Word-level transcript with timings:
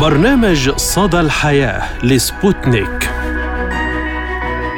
برنامج 0.00 0.70
صدى 0.76 1.20
الحياة 1.20 2.04
لسبوتنيك. 2.04 3.10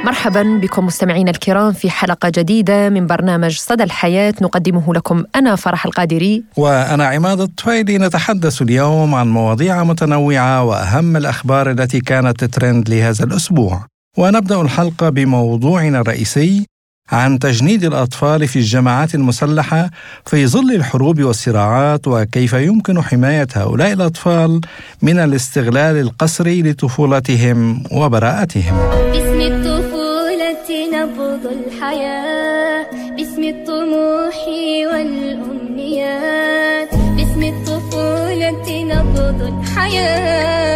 مرحبا 0.04 0.58
بكم 0.62 0.86
مستمعينا 0.86 1.30
الكرام 1.30 1.72
في 1.72 1.90
حلقة 1.90 2.28
جديدة 2.28 2.88
من 2.88 3.06
برنامج 3.06 3.58
صدى 3.58 3.82
الحياة. 3.82 4.34
نقدمه 4.42 4.94
لكم 4.94 5.24
أنا 5.36 5.56
فرح 5.56 5.86
القادري. 5.86 6.44
وأنا 6.56 7.06
عماد 7.06 7.40
الطفيلي 7.40 7.98
نتحدث 7.98 8.62
اليوم 8.62 9.14
عن 9.14 9.28
مواضيع 9.28 9.84
متنوعة 9.84 10.64
وأهم 10.64 11.16
الأخبار 11.16 11.70
التي 11.70 12.00
كانت 12.00 12.44
ترند 12.44 12.90
لهذا 12.90 13.24
الأسبوع. 13.24 13.86
ونبدأ 14.18 14.60
الحلقة 14.60 15.08
بموضوعنا 15.08 16.00
الرئيسي 16.00 16.66
عن 17.12 17.38
تجنيد 17.38 17.84
الأطفال 17.84 18.48
في 18.48 18.56
الجماعات 18.56 19.14
المسلحة 19.14 19.90
في 20.26 20.46
ظل 20.46 20.72
الحروب 20.74 21.22
والصراعات 21.22 22.08
وكيف 22.08 22.52
يمكن 22.52 23.02
حماية 23.02 23.48
هؤلاء 23.54 23.92
الأطفال 23.92 24.60
من 25.02 25.18
الاستغلال 25.18 25.96
القسري 25.96 26.62
لطفولتهم 26.62 27.82
وبراءتهم. 27.92 28.76
باسم 29.12 29.40
الطفولة 29.40 30.08
نبض 30.94 31.44
الحياة، 31.46 32.86
باسم 33.16 33.42
الطموح 33.42 34.36
والأمنيات، 34.92 36.90
باسم 37.16 37.42
الطفولة 37.42 38.82
نبض 38.82 39.40
الحياة، 39.42 40.67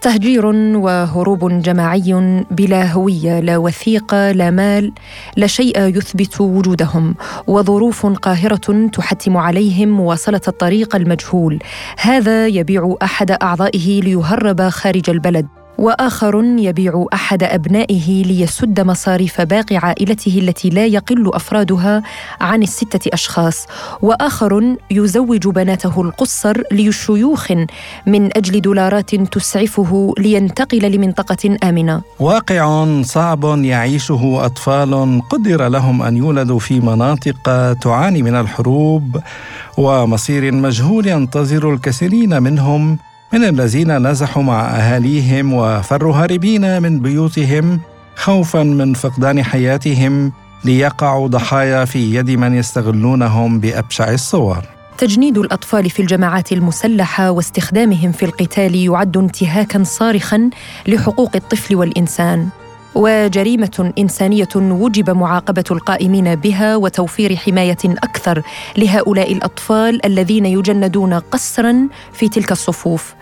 تهجير 0.00 0.46
وهروب 0.76 1.62
جماعي 1.62 2.44
بلا 2.50 2.92
هوية 2.92 3.40
لا 3.40 3.56
وثيقة 3.56 4.32
لا 4.32 4.50
مال 4.50 4.92
لا 5.36 5.46
شيء 5.46 5.96
يثبت 5.96 6.40
وجودهم. 6.40 7.14
وظروف 7.46 8.06
قاهرة 8.06 8.88
تحتم 8.92 9.36
عليهم 9.36 9.88
مواصله 9.88 10.40
الطريق 10.48 10.96
المجهول. 10.96 11.58
هذا 11.98 12.46
يبيع 12.46 12.94
أحد 13.02 13.30
أعضائه 13.30 14.00
ليهرب 14.00 14.68
خارج 14.68 15.10
البلد. 15.10 15.59
وآخر 15.80 16.44
يبيع 16.58 17.06
أحد 17.14 17.42
أبنائه 17.42 18.24
ليسد 18.24 18.80
مصاريف 18.80 19.40
باقي 19.40 19.76
عائلته 19.76 20.38
التي 20.38 20.68
لا 20.68 20.86
يقل 20.86 21.30
أفرادها 21.34 22.02
عن 22.40 22.62
الستة 22.62 23.10
أشخاص. 23.12 23.66
وآخر 24.02 24.76
يزوج 24.90 25.48
بناته 25.48 26.02
القصر 26.02 26.62
لشيوخ 26.72 27.52
من 28.06 28.36
أجل 28.36 28.60
دولارات 28.60 29.14
تسعفه 29.14 30.14
لينتقل 30.18 30.92
لمنطقة 30.92 31.56
آمنة. 31.64 32.02
واقع 32.20 32.86
صعب 33.02 33.44
يعيشه 33.44 34.40
أطفال 34.44 35.22
قدر 35.30 35.68
لهم 35.68 36.02
أن 36.02 36.16
يولدوا 36.16 36.58
في 36.58 36.80
مناطق 36.80 37.72
تعاني 37.72 38.22
من 38.22 38.34
الحروب 38.34 39.20
ومصير 39.78 40.52
مجهول 40.52 41.06
ينتظر 41.06 41.74
الكثيرين 41.74 42.42
منهم 42.42 42.98
من 43.32 43.44
الذين 43.44 44.06
نزحوا 44.06 44.42
مع 44.42 44.60
أهاليهم 44.70 45.54
وفروا 45.54 46.14
هاربين 46.14 46.82
من 46.82 47.00
بيوتهم 47.00 47.80
خوفا 48.16 48.62
من 48.62 48.94
فقدان 48.94 49.42
حياتهم 49.42 50.32
ليقعوا 50.64 51.28
ضحايا 51.28 51.84
في 51.84 52.14
يد 52.14 52.30
من 52.30 52.54
يستغلونهم 52.54 53.60
بأبشع 53.60 54.10
الصور. 54.10 54.64
تجنيد 54.98 55.38
الأطفال 55.38 55.90
في 55.90 56.02
الجماعات 56.02 56.52
المسلحة 56.52 57.30
واستخدامهم 57.30 58.12
في 58.12 58.24
القتال 58.24 58.74
يعد 58.74 59.16
انتهاكا 59.16 59.84
صارخا 59.84 60.50
لحقوق 60.86 61.30
الطفل 61.36 61.76
والإنسان. 61.76 62.48
وجريمة 62.94 63.92
إنسانية 63.98 64.48
وجب 64.56 65.10
معاقبة 65.10 65.64
القائمين 65.70 66.34
بها 66.34 66.76
وتوفير 66.76 67.36
حماية 67.36 67.78
أكثر 67.84 68.42
لهؤلاء 68.76 69.32
الأطفال 69.32 70.06
الذين 70.06 70.46
يجندون 70.46 71.14
قسرا 71.14 71.88
في 72.12 72.28
تلك 72.28 72.52
الصفوف. 72.52 73.14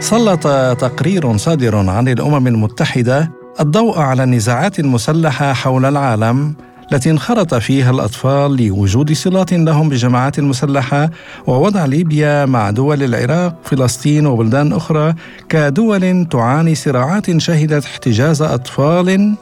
سلط 0.00 0.42
تقرير 0.78 1.36
صادر 1.36 1.76
عن 1.76 2.08
الأمم 2.08 2.46
المتحدة 2.46 3.30
الضوء 3.60 3.98
على 3.98 4.24
النزاعات 4.24 4.78
المسلحة 4.78 5.52
حول 5.52 5.84
العالم 5.84 6.54
التي 6.92 7.10
انخرط 7.10 7.54
فيها 7.54 7.90
الأطفال 7.90 8.66
لوجود 8.66 9.12
صلات 9.12 9.52
لهم 9.52 9.88
بالجماعات 9.88 10.38
المسلحة 10.38 11.10
ووضع 11.46 11.84
ليبيا 11.84 12.46
مع 12.46 12.70
دول 12.70 13.02
العراق 13.02 13.54
فلسطين 13.64 14.26
وبلدان 14.26 14.72
أخرى 14.72 15.14
كدول 15.48 16.26
تعاني 16.30 16.74
صراعات 16.74 17.38
شهدت 17.38 17.84
احتجاز 17.84 18.42
أطفال 18.42 19.34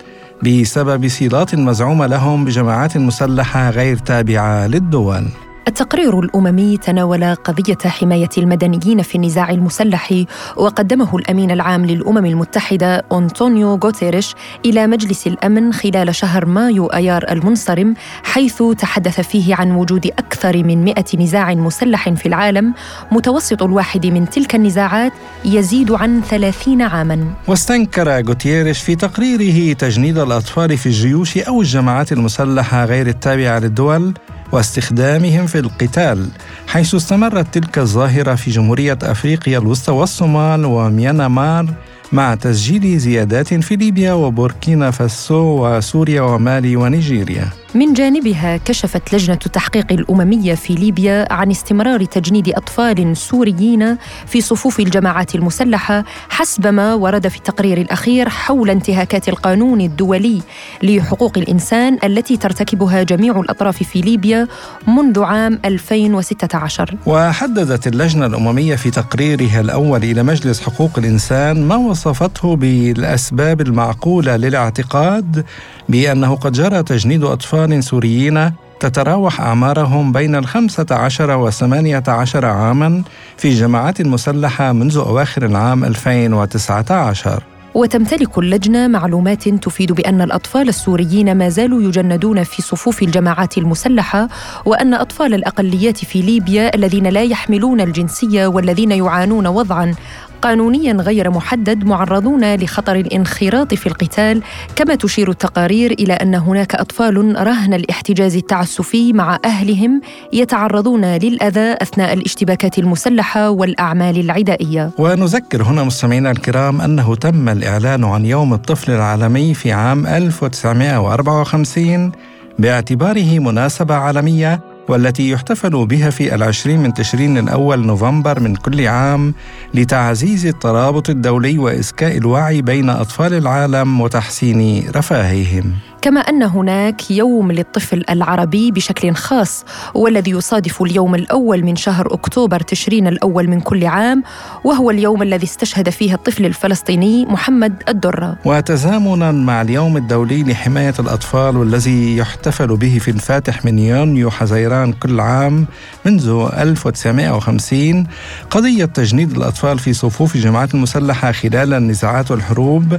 بسبب 0.42 1.08
صلات 1.08 1.54
مزعومة 1.54 2.06
لهم 2.06 2.44
بجماعات 2.44 2.96
مسلحة 2.96 3.70
غير 3.70 3.96
تابعة 3.96 4.66
للدول. 4.66 5.24
التقرير 5.68 6.20
الأممي 6.20 6.76
تناول 6.76 7.34
قضية 7.34 7.78
حماية 7.86 8.28
المدنيين 8.38 9.02
في 9.02 9.14
النزاع 9.14 9.50
المسلح 9.50 10.24
وقدمه 10.56 11.16
الأمين 11.16 11.50
العام 11.50 11.86
للأمم 11.86 12.26
المتحدة 12.26 13.04
أنطونيو 13.12 13.74
غوتيريش 13.84 14.34
إلى 14.64 14.86
مجلس 14.86 15.26
الأمن 15.26 15.72
خلال 15.72 16.14
شهر 16.14 16.46
مايو 16.46 16.86
أيار 16.86 17.24
المنصرم 17.30 17.94
حيث 18.24 18.62
تحدث 18.78 19.20
فيه 19.20 19.54
عن 19.54 19.72
وجود 19.72 20.06
أكثر 20.06 20.56
من 20.56 20.84
100 20.84 20.94
نزاع 21.18 21.54
مسلح 21.54 22.08
في 22.08 22.26
العالم 22.26 22.74
متوسط 23.12 23.62
الواحد 23.62 24.06
من 24.06 24.30
تلك 24.30 24.54
النزاعات 24.54 25.12
يزيد 25.44 25.92
عن 25.92 26.22
30 26.22 26.82
عاما. 26.82 27.26
واستنكر 27.48 28.22
غوتيريش 28.22 28.82
في 28.82 28.94
تقريره 28.94 29.72
تجنيد 29.72 30.18
الأطفال 30.18 30.78
في 30.78 30.86
الجيوش 30.86 31.38
أو 31.38 31.60
الجماعات 31.60 32.12
المسلحة 32.12 32.84
غير 32.84 33.06
التابعة 33.06 33.58
للدول 33.58 34.14
واستخدامهم 34.52 35.46
في 35.46 35.58
القتال 35.58 36.28
حيث 36.66 36.94
استمرت 36.94 37.54
تلك 37.54 37.78
الظاهرة 37.78 38.34
في 38.34 38.50
جمهورية 38.50 38.98
أفريقيا 39.02 39.58
الوسطى 39.58 39.92
والصومال 39.92 40.64
وميانمار 40.64 41.66
مع 42.12 42.34
تسجيل 42.34 42.98
زيادات 42.98 43.54
في 43.54 43.76
ليبيا 43.76 44.12
وبوركينا 44.12 44.90
فاسو 44.90 45.66
وسوريا 45.66 46.22
ومالي 46.22 46.76
ونيجيريا. 46.76 47.61
من 47.74 47.92
جانبها 47.92 48.56
كشفت 48.56 49.14
لجنة 49.14 49.38
التحقيق 49.46 49.92
الأممية 49.92 50.54
في 50.54 50.74
ليبيا 50.74 51.32
عن 51.32 51.50
استمرار 51.50 52.04
تجنيد 52.04 52.48
أطفال 52.48 53.16
سوريين 53.16 53.96
في 54.26 54.40
صفوف 54.40 54.80
الجماعات 54.80 55.34
المسلحة 55.34 56.04
حسب 56.28 56.66
ما 56.66 56.94
ورد 56.94 57.28
في 57.28 57.36
التقرير 57.36 57.80
الأخير 57.80 58.28
حول 58.28 58.70
انتهاكات 58.70 59.28
القانون 59.28 59.80
الدولي 59.80 60.42
لحقوق 60.82 61.38
الإنسان 61.38 61.98
التي 62.04 62.36
ترتكبها 62.36 63.02
جميع 63.02 63.40
الأطراف 63.40 63.82
في 63.82 64.00
ليبيا 64.00 64.48
منذ 64.86 65.22
عام 65.22 65.58
2016 65.64 66.96
وحددت 67.06 67.86
اللجنة 67.86 68.26
الأممية 68.26 68.76
في 68.76 68.90
تقريرها 68.90 69.60
الأول 69.60 70.04
إلى 70.04 70.22
مجلس 70.22 70.60
حقوق 70.60 70.98
الإنسان 70.98 71.68
ما 71.68 71.76
وصفته 71.76 72.56
بالأسباب 72.56 73.60
المعقولة 73.60 74.36
للاعتقاد 74.36 75.44
بأنه 75.88 76.34
قد 76.36 76.52
جرى 76.52 76.82
تجنيد 76.82 77.24
أطفال 77.24 77.61
سوريين 77.80 78.52
تتراوح 78.80 79.40
أعمارهم 79.40 80.12
بين 80.12 80.34
الخمسة 80.34 80.86
عشر 80.90 81.36
وثمانية 81.36 82.02
عشر 82.08 82.46
عاماً 82.46 83.02
في 83.36 83.50
جماعات 83.54 84.02
مسلحة 84.02 84.72
منذ 84.72 84.96
أواخر 84.96 85.46
العام 85.46 85.84
2019 85.84 87.42
وتمتلك 87.74 88.38
اللجنة 88.38 88.88
معلومات 88.88 89.48
تفيد 89.48 89.92
بأن 89.92 90.20
الأطفال 90.20 90.68
السوريين 90.68 91.38
ما 91.38 91.48
زالوا 91.48 91.82
يجندون 91.82 92.44
في 92.44 92.62
صفوف 92.62 93.02
الجماعات 93.02 93.58
المسلحة 93.58 94.28
وأن 94.64 94.94
أطفال 94.94 95.34
الأقليات 95.34 96.04
في 96.04 96.22
ليبيا 96.22 96.74
الذين 96.74 97.06
لا 97.06 97.22
يحملون 97.22 97.80
الجنسية 97.80 98.46
والذين 98.46 98.92
يعانون 98.92 99.46
وضعا 99.46 99.94
قانونيا 100.42 100.92
غير 100.92 101.30
محدد 101.30 101.84
معرضون 101.84 102.54
لخطر 102.54 102.96
الانخراط 102.96 103.74
في 103.74 103.86
القتال 103.86 104.42
كما 104.76 104.94
تشير 104.94 105.30
التقارير 105.30 105.90
إلى 105.90 106.12
أن 106.12 106.34
هناك 106.34 106.74
أطفال 106.74 107.46
رهن 107.46 107.74
الاحتجاز 107.74 108.36
التعسفي 108.36 109.12
مع 109.12 109.38
أهلهم 109.44 110.00
يتعرضون 110.32 111.04
للأذى 111.04 111.76
أثناء 111.82 112.12
الاشتباكات 112.12 112.78
المسلحة 112.78 113.50
والأعمال 113.50 114.20
العدائية. 114.20 114.90
ونذكر 114.98 115.62
هنا 115.62 115.84
مستمعينا 115.84 116.30
الكرام 116.30 116.80
أنه 116.80 117.14
تم 117.14 117.48
الإعلان 117.48 118.04
عن 118.04 118.26
يوم 118.26 118.54
الطفل 118.54 118.92
العالمي 118.92 119.54
في 119.54 119.72
عام 119.72 120.06
1954 120.06 122.12
باعتباره 122.58 123.38
مناسبة 123.38 123.94
عالمية 123.94 124.71
والتي 124.92 125.30
يحتفل 125.30 125.86
بها 125.86 126.10
في 126.10 126.34
العشرين 126.34 126.82
من 126.82 126.94
تشرين 126.94 127.38
الأول 127.38 127.86
نوفمبر 127.86 128.40
من 128.40 128.56
كل 128.56 128.86
عام 128.86 129.34
لتعزيز 129.74 130.46
الترابط 130.46 131.10
الدولي 131.10 131.58
وإسكاء 131.58 132.16
الوعي 132.16 132.62
بين 132.62 132.90
أطفال 132.90 133.34
العالم 133.34 134.00
وتحسين 134.00 134.90
رفاههم 134.96 135.72
كما 136.02 136.20
أن 136.20 136.42
هناك 136.42 137.10
يوم 137.10 137.52
للطفل 137.52 138.04
العربي 138.10 138.70
بشكل 138.70 139.14
خاص 139.14 139.64
والذي 139.94 140.30
يصادف 140.30 140.82
اليوم 140.82 141.14
الأول 141.14 141.64
من 141.64 141.76
شهر 141.76 142.14
أكتوبر 142.14 142.60
تشرين 142.60 143.06
الأول 143.06 143.48
من 143.48 143.60
كل 143.60 143.86
عام 143.86 144.22
وهو 144.64 144.90
اليوم 144.90 145.22
الذي 145.22 145.44
استشهد 145.44 145.90
فيه 145.90 146.14
الطفل 146.14 146.46
الفلسطيني 146.46 147.26
محمد 147.26 147.82
الدرة. 147.88 148.36
وتزامنا 148.44 149.32
مع 149.32 149.62
اليوم 149.62 149.96
الدولي 149.96 150.42
لحماية 150.42 150.94
الأطفال 150.98 151.56
والذي 151.56 152.16
يحتفل 152.16 152.76
به 152.76 152.98
في 152.98 153.10
الفاتح 153.10 153.64
من 153.64 153.78
يونيو 153.78 154.30
حزيران 154.30 154.92
كل 154.92 155.20
عام 155.20 155.66
منذ 156.06 156.48
1950 156.58 158.06
قضية 158.50 158.84
تجنيد 158.84 159.36
الأطفال 159.36 159.78
في 159.78 159.92
صفوف 159.92 160.34
الجماعات 160.34 160.74
المسلحة 160.74 161.32
خلال 161.32 161.74
النزاعات 161.74 162.30
والحروب 162.30 162.96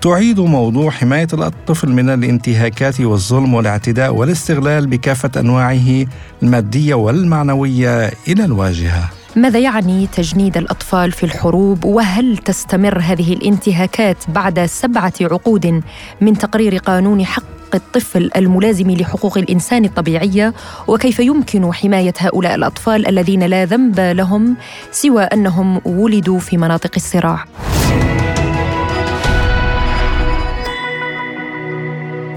تعيد 0.00 0.40
موضوع 0.40 0.90
حماية 0.90 1.28
الطفل 1.32 1.88
من 1.88 2.10
الانتهاكات 2.10 3.00
والظلم 3.00 3.54
والاعتداء 3.54 4.14
والاستغلال 4.14 4.86
بكافة 4.86 5.30
أنواعه 5.40 6.06
المادية 6.42 6.94
والمعنوية 6.94 8.10
إلى 8.28 8.44
الواجهة. 8.44 9.10
ماذا 9.36 9.58
يعني 9.58 10.06
تجنيد 10.06 10.56
الأطفال 10.56 11.12
في 11.12 11.24
الحروب؟ 11.24 11.84
وهل 11.84 12.38
تستمر 12.38 12.98
هذه 12.98 13.32
الانتهاكات 13.32 14.16
بعد 14.28 14.66
سبعة 14.66 15.12
عقود 15.20 15.82
من 16.20 16.38
تقرير 16.38 16.76
قانون 16.76 17.24
حق 17.24 17.44
الطفل 17.74 18.30
الملازم 18.36 18.90
لحقوق 18.90 19.38
الإنسان 19.38 19.84
الطبيعية؟ 19.84 20.54
وكيف 20.86 21.20
يمكن 21.20 21.72
حماية 21.72 22.14
هؤلاء 22.18 22.54
الأطفال 22.54 23.08
الذين 23.08 23.42
لا 23.42 23.64
ذنب 23.64 24.00
لهم 24.00 24.56
سوى 24.92 25.22
أنهم 25.22 25.80
ولدوا 25.84 26.38
في 26.38 26.56
مناطق 26.56 26.90
الصراع؟ 26.96 27.44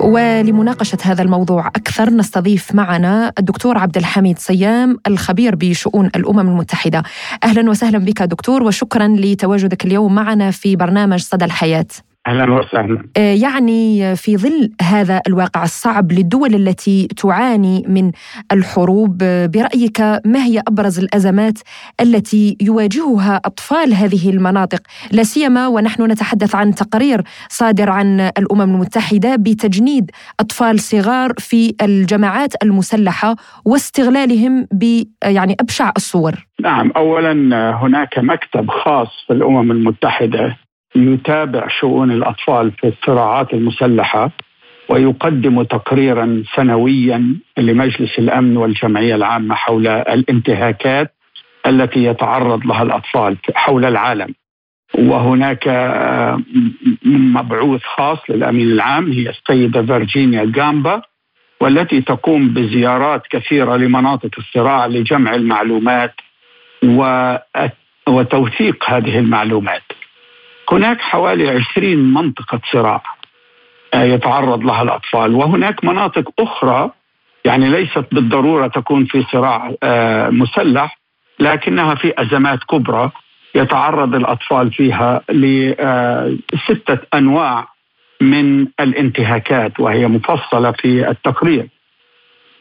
ولمناقشة 0.08 0.98
هذا 1.02 1.22
الموضوع 1.22 1.68
أكثر 1.68 2.10
نستضيف 2.10 2.76
معنا 2.76 3.34
الدكتور 3.40 3.78
عبد 3.78 3.98
الحميد 3.98 4.40
صيام 4.40 4.98
الخبير 5.08 5.56
بشؤون 5.56 6.06
الأمم 6.06 6.40
المتحدة. 6.40 7.04
أهلا 7.44 7.70
وسهلا 7.70 7.98
بك 7.98 8.22
دكتور 8.22 8.64
وشكرا 8.64 9.08
لتواجدك 9.08 9.86
اليوم 9.86 10.16
معنا 10.16 10.52
في 10.52 10.76
برنامج 10.76 11.20
صدى 11.20 11.46
الحياة. 11.46 11.86
أهلا 12.28 12.54
وسهلا. 12.54 13.04
آه، 13.18 13.34
يعني 13.34 14.16
في 14.16 14.38
ظل 14.38 14.72
هذا 14.82 15.22
الواقع 15.28 15.64
الصعب 15.64 16.12
للدول 16.12 16.56
التي 16.56 17.08
تعاني 17.08 17.84
من 17.88 18.12
الحروب 18.52 19.18
آه، 19.24 19.46
برأيك 19.46 20.02
ما 20.26 20.44
هي 20.44 20.62
أبرز 20.68 21.00
الأزمات 21.00 21.60
التي 22.02 22.58
يواجهها 22.62 23.42
أطفال 23.46 23.94
هذه 23.94 24.30
المناطق؟ 24.30 24.82
لا 25.12 25.24
سيما 25.24 25.68
ونحن 25.68 26.12
نتحدث 26.12 26.56
عن 26.56 26.76
تقرير 26.76 27.22
صادر 27.50 27.90
عن 27.90 28.20
الأمم 28.20 28.62
المتحدة 28.62 29.36
بتجنيد 29.36 30.12
أطفال 30.40 30.80
صغار 30.80 31.34
في 31.38 31.76
الجماعات 31.82 32.64
المسلحة 32.64 33.36
واستغلالهم 33.66 34.68
ب 34.72 35.04
يعني 35.24 35.56
أبشع 35.60 35.92
الصور. 35.98 36.48
نعم 36.62 36.92
اولا 36.96 37.32
هناك 37.82 38.20
مكتب 38.20 38.70
خاص 38.70 39.08
في 39.28 39.34
الأمم 39.34 39.72
المتحدة 39.72 40.67
يتابع 40.98 41.68
شؤون 41.68 42.12
الأطفال 42.12 42.72
في 42.72 42.88
الصراعات 42.88 43.54
المسلحة 43.54 44.32
ويقدم 44.90 45.64
تقريرا 45.64 46.44
سنويا 46.56 47.36
لمجلس 47.58 48.20
الأمن 48.20 48.58
والجمعية 48.58 49.16
العامة 49.16 49.56
حول 49.56 49.88
الانتهاكات 49.88 51.14
التي 51.68 52.04
يتعرض 52.04 52.66
لها 52.66 52.84
الأطفال 52.84 53.38
حول 53.56 53.86
العالم. 53.86 54.34
وهناك 54.98 55.68
مبعوث 57.06 57.82
خاص 57.84 58.18
للأمين 58.30 58.68
العام 58.72 59.12
هي 59.12 59.30
السيدة 59.30 59.82
فيرجينيا 59.84 60.46
جامبا 60.46 61.02
والتي 61.62 62.02
تقوم 62.02 62.50
بزيارات 62.54 63.22
كثيرة 63.30 63.76
لمناطق 63.76 64.30
الصراع 64.38 64.86
لجمع 64.86 65.36
المعلومات 65.36 66.14
وتوثيق 68.08 68.90
هذه 68.90 69.20
المعلومات. 69.20 69.84
هناك 70.72 71.02
حوالي 71.02 71.50
20 71.50 71.96
منطقة 72.14 72.62
صراع 72.72 73.04
آه، 73.94 74.04
يتعرض 74.04 74.64
لها 74.66 74.82
الأطفال. 74.82 75.36
وهناك 75.36 75.84
مناطق 75.84 76.32
أخرى 76.40 76.92
يعني 77.46 77.70
ليست 77.70 78.06
بالضرورة 78.12 78.68
تكون 78.68 79.06
في 79.06 79.24
صراع 79.32 79.74
آه، 79.84 80.30
مسلح 80.30 81.00
لكنها 81.40 81.96
في 81.96 82.14
أزمات 82.18 82.60
كبرى 82.64 83.12
يتعرض 83.56 84.16
الأطفال 84.16 84.74
فيها 84.74 85.22
لستة 86.54 87.00
أنواع 87.14 87.68
من 88.22 88.68
الانتهاكات 88.80 89.80
وهي 89.80 90.08
مفصلة 90.08 90.72
في 90.72 91.10
التقرير. 91.10 91.68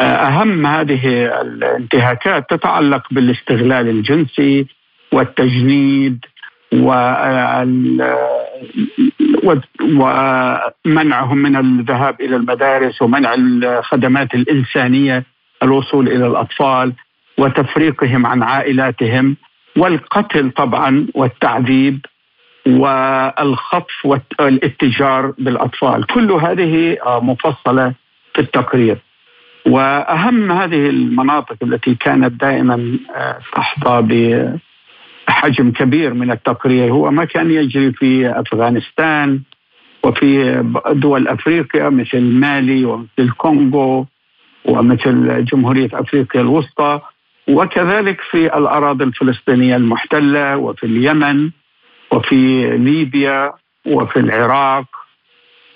آه، 0.01 0.05
أهم 0.05 0.67
هذه 0.67 1.27
الانتهاكات 1.41 2.51
تتعلق 2.51 3.03
بالاستغلال 3.11 3.89
الجنسي 3.89 4.67
والتجنيد 5.13 6.25
ومنعهم 9.83 11.39
من 11.39 11.57
الذهاب 11.57 12.21
إلى 12.21 12.37
المدارس 12.37 13.03
ومنع 13.03 13.35
الخدمات 13.35 14.35
الإنسانية 14.35 15.25
الوصول 15.63 16.09
إلى 16.09 16.27
الأطفال 16.27 16.93
وتفريقهم 17.39 18.27
عن 18.27 18.43
عائلاتهم 18.43 19.37
والقتل 19.77 20.51
طبعا 20.51 21.07
والتعذيب 21.15 22.07
والخطف 22.67 24.07
والاتجار 24.07 25.35
بالأطفال. 25.39 26.07
كل 26.07 26.33
هذه 26.33 26.99
مفصلة 27.07 27.93
في 28.35 28.41
التقرير. 28.41 28.99
وأهم 29.67 30.53
هذه 30.53 30.91
المناطق 30.91 31.57
التي 31.63 31.95
كانت 31.95 32.41
دائما 32.41 32.99
آه، 33.17 33.39
تحظى 33.55 34.03
حجم 35.29 35.71
كبير 35.71 36.15
من 36.15 36.31
التقرير. 36.31 36.93
هو 36.93 37.11
ما 37.11 37.25
كان 37.25 37.51
يجري 37.51 37.93
في 37.93 38.31
أفغانستان 38.41 39.41
وفي 40.05 40.63
دول 40.93 41.29
أفريقيا 41.29 41.89
مثل 41.89 42.21
مالي 42.21 42.85
ومثل 42.85 43.09
الكونغو 43.19 44.07
ومثل 44.65 45.45
جمهورية 45.45 45.89
أفريقيا 45.93 46.41
الوسطى 46.41 47.01
وكذلك 47.49 48.21
في 48.21 48.57
الأراضي 48.59 49.05
الفلسطينية 49.05 49.77
المحتلة 49.77 50.57
وفي 50.57 50.87
اليمن 50.87 51.51
وفي 52.13 52.71
ليبيا 52.79 53.53
وفي 53.87 54.17
العراق 54.21 54.85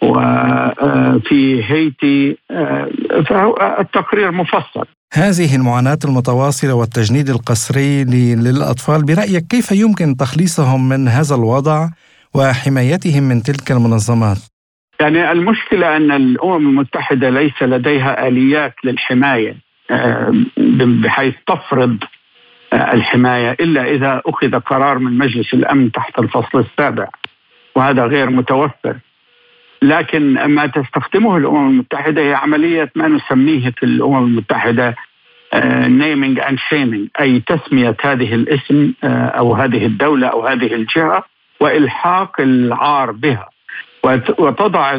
وفي 0.02 1.64
هيتي 1.64 2.37
فالتقرير 3.28 4.30
مفصل 4.30 4.87
هذه 5.14 5.57
المعاناة 5.57 5.99
المتواصلة 6.04 6.75
والتجنيد 6.75 7.28
القسري 7.28 8.04
للأطفال 8.35 9.04
برأيك 9.04 9.47
كيف 9.47 9.73
يمكن 9.73 10.16
تخليصهم 10.16 10.88
من 10.88 11.09
هذا 11.09 11.35
الوضع 11.35 11.88
وحمايتهم 12.35 13.23
من 13.23 13.42
تلك 13.42 13.71
المنظمات؟ 13.71 14.38
يعني 15.00 15.33
المشكلة 15.33 15.97
أن 15.97 16.11
الأمم 16.11 16.69
المتحدة 16.69 17.30
ليس 17.30 17.62
لديها 17.62 18.28
آليات 18.28 18.75
للحماية 18.85 19.57
آه، 19.90 20.33
بحيث 20.76 21.35
تفرض 21.47 21.97
آه، 22.73 22.92
الحماية 22.92 23.50
إلا 23.50 23.85
إذا 23.85 24.23
أخذ 24.26 24.61
قرار 24.61 24.99
من 24.99 25.19
مجلس 25.19 25.54
الأمن 25.54 25.92
تحت 25.92 26.19
الفصل 26.19 26.59
السابع 26.59 27.09
وهذا 27.76 28.07
غير 28.07 28.30
متوفر 28.30 28.97
لكن 29.82 30.44
ما 30.44 30.66
تستخدمه 30.66 31.37
الأمم 31.37 31.70
المتحدة 31.70 32.22
هي 32.22 32.34
عملية 32.34 32.92
ما 32.94 33.08
نسميه 33.08 33.70
في 33.70 33.82
الأمم 33.82 34.25
المتحدة 34.25 34.94
naming 35.87 36.40
and 36.40 36.59
shaming 36.59 37.09
أي 37.20 37.40
تسمية 37.40 37.96
هذه 38.04 38.34
الاسم 38.34 38.92
آه، 38.92 39.07
أو 39.06 39.54
هذه 39.54 39.87
الدولة 39.87 40.26
أو 40.26 40.46
هذه 40.46 40.75
الجهة 40.75 41.25
وإلحاق 41.60 42.40
العار 42.40 43.10
بها. 43.10 43.49
وتضع 44.38 44.99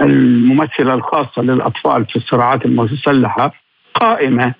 الممثلة 0.00 0.94
الخاصة 0.94 1.42
للأطفال 1.42 2.06
في 2.06 2.16
الصراعات 2.16 2.64
المسلحة 2.64 3.52
قائمة. 3.94 4.54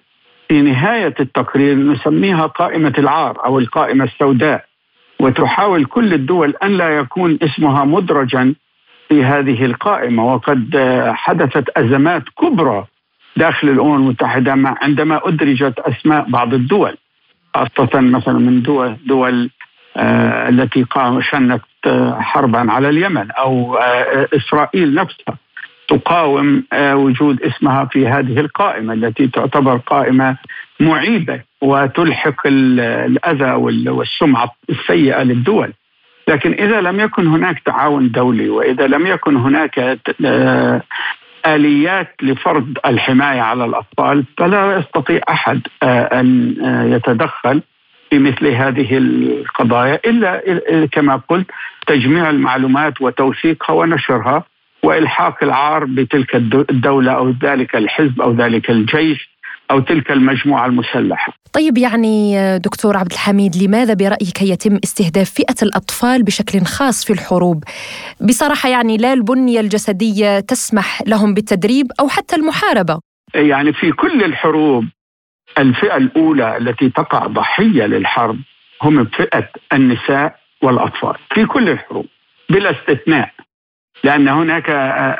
في 0.48 0.62
نهاية 0.62 1.14
التقرير 1.20 1.76
نسميها 1.76 2.46
قائمة 2.46 2.92
العار 2.98 3.44
أو 3.44 3.58
القائمة 3.58 4.04
السوداء 4.04 4.64
وتحاول 5.20 5.84
كل 5.84 6.14
الدول 6.14 6.54
أن 6.62 6.76
لا 6.76 6.96
يكون 6.98 7.38
اسمها 7.42 7.84
مدرجا 7.84 8.54
في 9.08 9.24
هذه 9.24 9.64
القائمة 9.64 10.34
وقد 10.34 10.76
حدثت 11.12 11.68
أزمات 11.76 12.22
كبرى 12.42 12.84
داخل 13.36 13.68
الأمم 13.68 13.94
المتحدة 13.94 14.54
عندما 14.82 15.20
أدرجت 15.28 15.78
أسماء 15.78 16.24
بعض 16.28 16.54
الدول 16.54 16.96
خاصة 17.54 18.00
مثلا 18.00 18.38
من 18.38 18.62
دول 18.62 18.96
دول 19.06 19.50
آه 19.96 20.48
التي 20.48 20.84
شنت 21.20 21.62
آه 21.86 22.20
حربا 22.20 22.72
على 22.72 22.88
اليمن 22.88 23.30
أو 23.30 23.76
آه 23.76 24.28
إسرائيل 24.36 24.94
نفسها 24.94 25.36
تقاوم 25.88 26.64
آه 26.72 26.96
وجود 26.96 27.42
اسمها 27.42 27.84
في 27.84 28.06
هذه 28.08 28.40
القائمة 28.40 28.92
التي 28.94 29.26
تعتبر 29.26 29.76
قائمة 29.76 30.36
معيبة 30.80 31.40
وتلحق 31.60 32.46
الأذى 32.46 33.52
والسمعة 33.90 34.50
السيئة 34.70 35.22
للدول. 35.22 35.72
لكن 36.28 36.52
إذا 36.52 36.80
لم 36.80 37.00
يكن 37.00 37.26
هناك 37.26 37.58
تعاون 37.58 38.10
دولي 38.10 38.48
وإذا 38.48 38.86
لم 38.86 39.06
يكن 39.06 39.36
هناك 39.36 39.98
آه، 40.24 40.82
آليات 41.46 42.14
لفرض 42.22 42.78
الحماية 42.86 43.40
على 43.40 43.64
الأطفال 43.64 44.24
فلا 44.38 44.76
يستطيع 44.78 45.20
أحد 45.30 45.60
آه، 45.82 46.20
أن 46.20 46.56
آه، 46.64 46.96
يتدخل 46.96 47.62
في 48.10 48.18
مثل 48.18 48.46
هذه 48.46 48.98
القضايا. 48.98 50.00
إلا 50.06 50.42
كما 50.92 51.20
قلت 51.28 51.46
تجميع 51.86 52.30
المعلومات 52.30 53.00
وتوثيقها 53.00 53.74
ونشرها 53.74 54.44
وإلحاق 54.82 55.44
العار 55.44 55.84
بتلك 55.84 56.36
الدولة 56.36 57.12
أو 57.12 57.34
ذلك 57.42 57.76
الحزب 57.76 58.20
أو 58.20 58.32
ذلك 58.32 58.70
الجيش 58.70 59.27
أو 59.70 59.80
تلك 59.80 60.10
المجموعة 60.10 60.66
المسلحة. 60.66 61.32
طيب 61.52 61.78
يعني 61.78 62.34
دكتور 62.58 62.96
عبد 62.96 63.12
الحميد 63.12 63.56
لماذا 63.56 63.94
برأيك 63.94 64.42
يتم 64.42 64.78
استهداف 64.84 65.30
فئة 65.30 65.62
الأطفال 65.62 66.22
بشكل 66.22 66.60
خاص 66.60 67.04
في 67.04 67.12
الحروب؟ 67.12 67.64
بصراحة 68.20 68.68
يعني 68.68 68.96
لا 68.96 69.12
البنية 69.12 69.60
الجسدية 69.60 70.40
تسمح 70.40 71.02
لهم 71.06 71.34
بالتدريب 71.34 71.86
أو 72.00 72.08
حتى 72.08 72.36
المحاربة. 72.36 73.00
يعني 73.34 73.72
في 73.72 73.92
كل 73.92 74.24
الحروب 74.24 74.84
الفئة 75.58 75.96
الأولى 75.96 76.56
التي 76.56 76.90
تقع 76.90 77.26
ضحية 77.26 77.86
للحرب 77.86 78.38
هم 78.82 79.04
فئة 79.04 79.48
النساء 79.72 80.36
والأطفال 80.62 81.14
في 81.34 81.46
كل 81.46 81.68
الحروب 81.68 82.06
بلا 82.50 82.70
استثناء. 82.70 83.30
لأن 84.04 84.28
هناك 84.28 84.70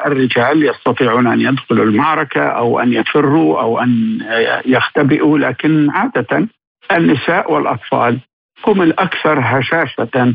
الرجال 0.07 0.67
يستطيعون 0.67 1.27
أن 1.27 1.41
يدخلوا 1.41 1.85
المعركة 1.85 2.43
أو 2.43 2.81
أن 2.81 2.93
يفروا 2.93 3.61
أو 3.61 3.79
أن 3.79 4.19
يختبئوا 4.67 5.39
لكن 5.39 5.91
عادة 5.91 6.49
النساء 6.93 7.53
والأطفال 7.53 8.19
هم 8.67 8.83
الأكثر 8.83 9.39
هشاشة 9.43 10.35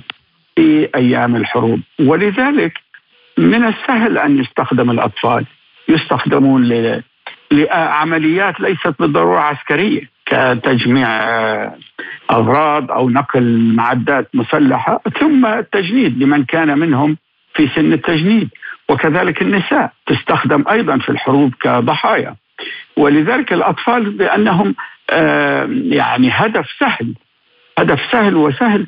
في 0.56 0.90
أيام 0.96 1.36
الحروب. 1.36 1.80
ولذلك 2.00 2.74
من 3.38 3.66
السهل 3.66 4.18
أن 4.18 4.40
يستخدم 4.40 4.92
الأطفال. 4.92 5.46
يستخدمون 5.88 6.92
لعمليات 7.52 8.60
ليست 8.60 8.94
بالضرورة 9.00 9.40
عسكرية 9.40 10.02
كتجميع 10.26 11.08
أغراض 12.32 12.92
أو 12.92 13.10
نقل 13.10 13.74
معدات 13.76 14.30
مسلحة 14.34 15.02
ثم 15.20 15.46
التجنيد 15.46 16.24
لمن 16.24 16.44
كان 16.46 16.80
منهم 16.80 17.18
في 17.56 17.68
سن 17.76 17.94
التجنيد. 17.94 18.50
وكذلك 18.90 19.42
النساء 19.42 19.92
تستخدم 20.06 20.64
أيضا 20.72 20.98
في 20.98 21.10
الحروب 21.10 21.54
كضحايا. 21.62 22.36
ولذلك 22.98 23.54
الأطفال 23.54 24.12
بأنهم 24.12 24.76
آه، 25.10 25.70
يعني 25.72 26.30
هدف 26.32 26.66
سهل 26.80 27.14
هدف 27.80 28.00
سهل 28.12 28.36
وسهل 28.36 28.88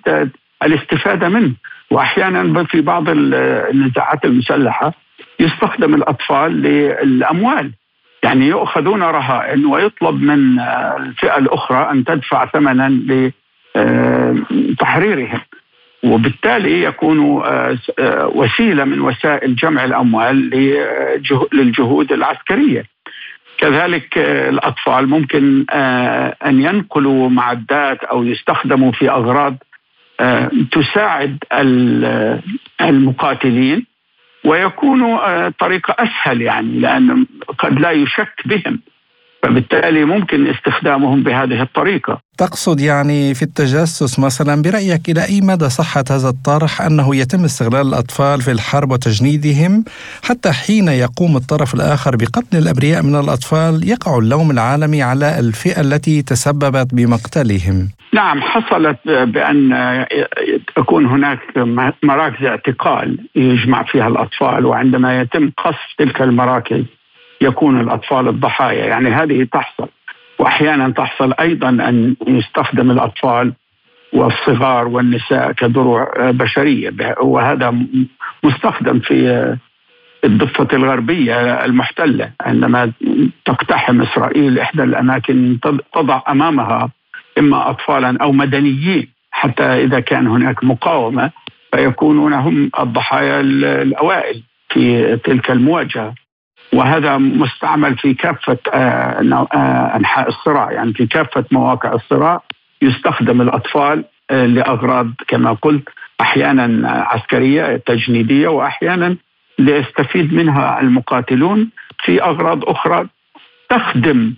الاستفادة 0.63 1.29
منه. 1.29 1.53
واحيانا 1.91 2.63
في 2.63 2.81
بعض 2.81 3.03
النزاعات 3.09 4.25
المسلحة 4.25 4.93
يستخدم 5.39 5.95
الأطفال 5.95 6.61
للأموال. 6.61 7.71
يعني 8.23 8.47
يؤخذون 8.47 9.03
رهائن 9.03 9.65
ويطلب 9.65 10.21
من 10.21 10.59
الفئة 10.99 11.37
الأخرى 11.37 11.91
أن 11.91 12.03
تدفع 12.03 12.45
ثمنا 12.45 12.89
لتحريرهم 14.51 15.41
وبالتالي 16.05 16.83
يكون 16.83 17.43
آه، 17.45 17.77
آه، 17.99 18.27
وسيلة 18.27 18.83
من 18.83 19.01
وسائل 19.01 19.55
جمع 19.55 19.83
الأموال 19.83 20.49
للجهود 21.53 22.11
العسكرية. 22.11 22.85
كذلك 23.57 24.17
آه، 24.17 24.49
الأطفال 24.49 25.09
ممكن 25.09 25.65
أن 26.45 26.61
ينقلوا 26.61 27.29
معدات 27.29 28.03
أو 28.03 28.23
يستخدموا 28.23 28.91
في 28.91 29.09
أغراض 29.09 29.57
تساعد 30.71 31.37
المقاتلين 32.81 33.85
ويكون 34.43 35.17
طريقة 35.59 35.95
أسهل 35.99 36.41
يعني 36.41 36.79
لأن 36.79 37.25
قد 37.57 37.79
لا 37.79 37.91
يشك 37.91 38.33
بهم 38.45 38.79
فبالتالي 39.45 40.05
ممكن 40.05 40.47
استخدامهم 40.47 41.23
بهذه 41.23 41.61
الطريقة. 41.61 42.21
تقصد 42.37 42.79
يعني 42.79 43.33
في 43.33 43.41
التجسس 43.41 44.19
مثلا 44.19 44.61
برأيك 44.61 45.09
إلى 45.09 45.21
أي 45.21 45.41
مدى 45.41 45.69
صحة 45.69 46.03
هذا 46.11 46.29
الطرح 46.29 46.81
أنه 46.81 47.15
يتم 47.15 47.43
استغلال 47.43 47.87
الأطفال 47.87 48.41
في 48.41 48.51
الحرب 48.51 48.91
وتجنيدهم 48.91 49.83
حتى 50.23 50.51
حين 50.51 50.87
يقوم 50.87 51.35
الطرف 51.35 51.73
الآخر 51.73 52.15
بقتل 52.15 52.57
الأبرياء 52.57 53.03
من 53.03 53.15
الأطفال 53.15 53.89
يقع 53.89 54.17
اللوم 54.17 54.51
العالمي 54.51 55.01
على 55.01 55.39
الفئة 55.39 55.81
التي 55.81 56.21
تسببت 56.21 56.93
بمقتلهم. 56.93 57.89
نعم 58.13 58.41
حصلت 58.41 58.97
بأن 59.05 59.75
تكون 60.75 61.05
هناك 61.05 61.39
مراكز 62.03 62.45
اعتقال 62.45 63.17
يجمع 63.35 63.83
فيها 63.83 64.07
الأطفال 64.07 64.65
وعندما 64.65 65.21
يتم 65.21 65.51
قصف 65.57 65.95
تلك 65.97 66.21
المراكز 66.21 66.83
يكون 67.41 67.79
الأطفال 67.79 68.27
الضحايا. 68.27 68.85
يعني 68.85 69.09
هذه 69.09 69.47
تحصل. 69.51 69.87
وأحيانا 70.39 70.89
تحصل 70.89 71.33
أيضا 71.39 71.69
أن 71.69 72.15
يستخدم 72.27 72.91
الأطفال 72.91 73.53
والصغار 74.13 74.87
والنساء 74.87 75.51
كدروع 75.51 76.13
بشرية. 76.17 76.93
وهذا 77.21 77.75
مستخدم 78.43 78.99
في 78.99 79.55
الضفة 80.23 80.67
الغربية 80.73 81.65
المحتلة. 81.65 82.31
عندما 82.41 82.91
تقتحم 83.45 84.01
إسرائيل 84.01 84.59
إحدى 84.59 84.83
الأماكن 84.83 85.57
تضع 85.93 86.21
أمامها 86.29 86.89
إما 87.39 87.69
اطفالا 87.69 88.17
أو 88.21 88.31
مدنيين. 88.31 89.07
حتى 89.31 89.63
إذا 89.63 89.99
كان 89.99 90.27
هناك 90.27 90.63
مقاومة 90.63 91.31
فيكونون 91.75 92.33
هم 92.33 92.71
الضحايا 92.79 93.39
الأوائل 93.41 94.41
في 94.69 95.15
تلك 95.23 95.51
المواجهة. 95.51 96.13
وهذا 96.75 97.17
مستعمل 97.17 97.97
في 97.97 98.13
كافة 98.13 98.57
آه، 98.73 99.47
آه، 99.53 99.95
أنحاء 99.95 100.29
الصراع. 100.29 100.71
يعني 100.71 100.93
في 100.93 101.05
كافة 101.05 101.45
مواقع 101.51 101.93
الصراع 101.93 102.41
يستخدم 102.81 103.41
الأطفال 103.41 104.05
آه، 104.31 104.45
لأغراض 104.45 105.11
كما 105.27 105.53
قلت 105.53 105.89
أحيانا 106.21 106.89
عسكرية 106.91 107.77
تجنيدية 107.77 108.47
وأحيانا 108.47 109.17
ليستفيد 109.59 110.33
منها 110.33 110.81
المقاتلون 110.81 111.69
في 112.03 112.23
أغراض 112.23 112.69
أخرى 112.69 113.07
تخدم 113.69 114.33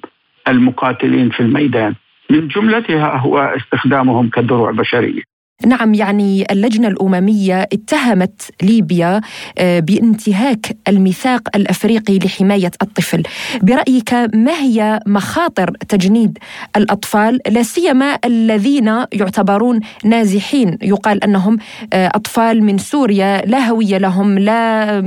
المقاتلين 0.48 1.30
في 1.30 1.40
الميدان. 1.40 1.96
من 2.30 2.48
جملتها 2.48 3.18
هو 3.18 3.40
استخدامهم 3.40 4.30
كدروع 4.30 4.72
بشرية. 4.72 5.37
نعم 5.66 5.94
يعني 5.94 6.46
اللجنة 6.52 6.88
الأممية 6.88 7.62
اتهمت 7.62 8.42
ليبيا 8.62 9.22
آه، 9.58 9.80
بانتهاك 9.80 10.78
الميثاق 10.88 11.42
الأفريقي 11.56 12.20
لحماية 12.20 12.72
الطفل. 12.82 13.24
برأيك 13.62 14.14
ما 14.14 14.52
هي 14.52 15.00
مخاطر 15.08 15.72
تجنيد 15.90 16.38
الأطفال؟ 16.76 17.40
لا 17.48 17.64
سيما 17.64 18.18
الذين 18.26 19.06
يعتبرون 19.14 19.80
نازحين. 20.04 20.78
يقال 20.82 21.24
أنهم 21.24 21.58
آه، 21.94 22.08
أطفال 22.16 22.64
من 22.64 22.78
سوريا 22.78 23.42
لا 23.46 23.60
هوية 23.60 23.98
لهم 23.98 24.40
لا, 24.40 25.02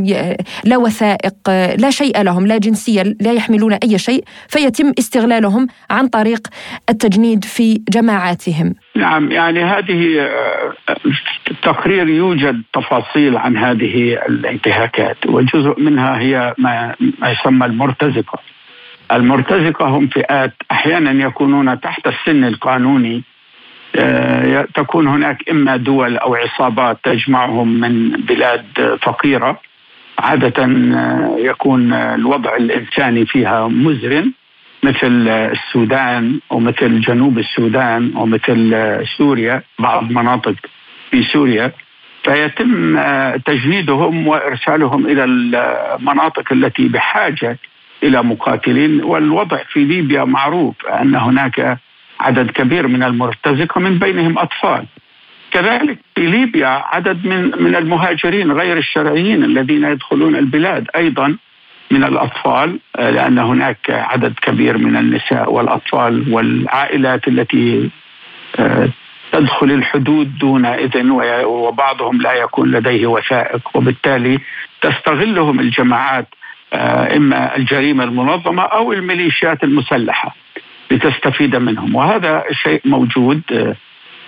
لا 0.65 0.77
وثائق 0.77 1.35
لا 1.79 1.91
شيء 1.91 2.23
لهم 2.23 2.47
لا 2.47 2.59
جنسية 2.59 3.03
لا 3.21 3.33
يحملون 3.33 3.73
أي 3.73 3.99
شيء. 3.99 4.25
فيتم 4.49 4.93
استغلالهم 4.99 5.67
عن 5.91 6.09
طريق 6.09 6.49
التجنيد 6.89 7.45
في 7.45 7.81
جماعاتهم. 7.89 8.75
نعم 9.01 9.33
يعني 9.33 9.65
هذه 9.65 10.31
التقرير 11.51 12.09
يوجد 12.09 12.63
تفاصيل 12.73 13.37
عن 13.37 13.57
هذه 13.57 14.19
الانتهاكات 14.29 15.27
وجزء 15.27 15.81
منها 15.81 16.19
هي 16.19 16.55
ما, 16.59 16.95
ما 17.19 17.31
يسمى 17.31 17.67
المرتزقة. 17.67 18.39
المرتزقة 19.13 19.87
هم 19.87 20.07
فئات 20.07 20.55
أحيانا 20.71 21.27
يكونون 21.27 21.81
تحت 21.81 22.07
السن 22.07 22.45
القانوني 22.45 23.23
آه، 23.97 24.69
تكون 24.75 25.07
هناك 25.07 25.51
إما 25.51 25.77
دول 25.77 26.17
أو 26.17 26.35
عصابات 26.35 26.99
تجمعهم 27.03 27.81
من 27.81 28.11
بلاد 28.11 28.99
فقيرة 29.03 29.61
عادة 30.19 30.65
آه، 30.65 31.37
يكون 31.39 31.93
الوضع 31.93 32.57
الإنساني 32.57 33.27
فيها 33.27 33.69
مزرن 33.69 34.33
مثل 34.83 35.29
السودان 35.29 36.41
ومثل 36.51 37.01
جنوب 37.01 37.39
السودان 37.39 38.13
ومثل 38.17 38.77
سوريا 39.19 39.63
بعض 39.79 40.11
مناطق 40.11 40.55
في 41.11 41.23
سوريا. 41.23 41.73
فيتم 42.25 42.97
آه، 42.97 43.37
تجنيدهم 43.37 44.27
وإرسالهم 44.29 45.07
إلى 45.07 45.25
المناطق 45.25 46.53
التي 46.53 46.89
بحاجة 46.89 47.59
إلى 48.03 48.23
مقاتلين. 48.23 49.03
والوضع 49.05 49.63
في 49.73 49.85
ليبيا 49.85 50.25
معروف 50.25 50.87
أن 50.87 51.15
هناك 51.15 51.79
عدد 52.21 52.51
كبير 52.51 52.89
من 52.89 53.03
المرتزقة 53.03 53.81
من 53.81 53.99
بينهم 53.99 54.39
أطفال. 54.39 54.85
كذلك 55.51 55.99
في 56.15 56.27
ليبيا 56.27 56.67
عدد 56.67 57.27
من 57.27 57.63
من 57.63 57.77
المهاجرين 57.77 58.53
غير 58.53 58.79
الشرعيين 58.79 59.45
الذين 59.45 59.85
يدخلون 59.85 60.37
البلاد 60.37 60.87
أيضا. 60.97 61.37
من 61.91 62.05
الأطفال 62.05 62.79
آه، 62.97 63.11
لأن 63.11 63.39
هناك 63.39 63.91
عدد 63.91 64.35
كبير 64.43 64.79
من 64.79 64.97
النساء 64.97 65.53
والأطفال 65.53 66.33
والعائلات 66.33 67.29
التي 67.29 67.91
آه، 68.59 68.89
تدخل 69.33 69.71
الحدود 69.71 70.39
دون 70.39 70.67
إذن 70.67 71.11
وبعضهم 71.45 72.23
لا 72.23 72.33
يكون 72.33 72.71
لديه 72.71 73.07
وثائق 73.07 73.61
وبالتالي 73.75 74.39
تستغلهم 74.83 75.61
الجماعات 75.61 76.29
آه، 76.73 77.17
إما 77.17 77.57
الجريمة 77.57 78.05
المنظمة 78.05 78.63
أو 78.63 78.93
الميليشيات 78.93 79.65
المسلحة 79.65 80.35
لتستفيد 80.91 81.57
منهم. 81.57 81.95
وهذا 81.95 82.45
شيء 82.53 82.81
موجود 82.85 83.43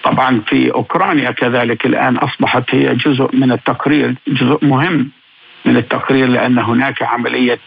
طبعا 0.04 0.40
في 0.46 0.74
أوكرانيا 0.74 1.30
كذلك 1.30 1.86
الآن 1.86 2.16
أصبحت 2.16 2.74
هي 2.74 2.94
جزء 2.94 3.28
من 3.32 3.52
التقرير 3.52 4.14
جزء 4.28 4.58
مهم 4.62 5.10
من 5.64 5.76
التقرير 5.76 6.28
لأن 6.28 6.58
هناك 6.58 7.02
عملية 7.02 7.58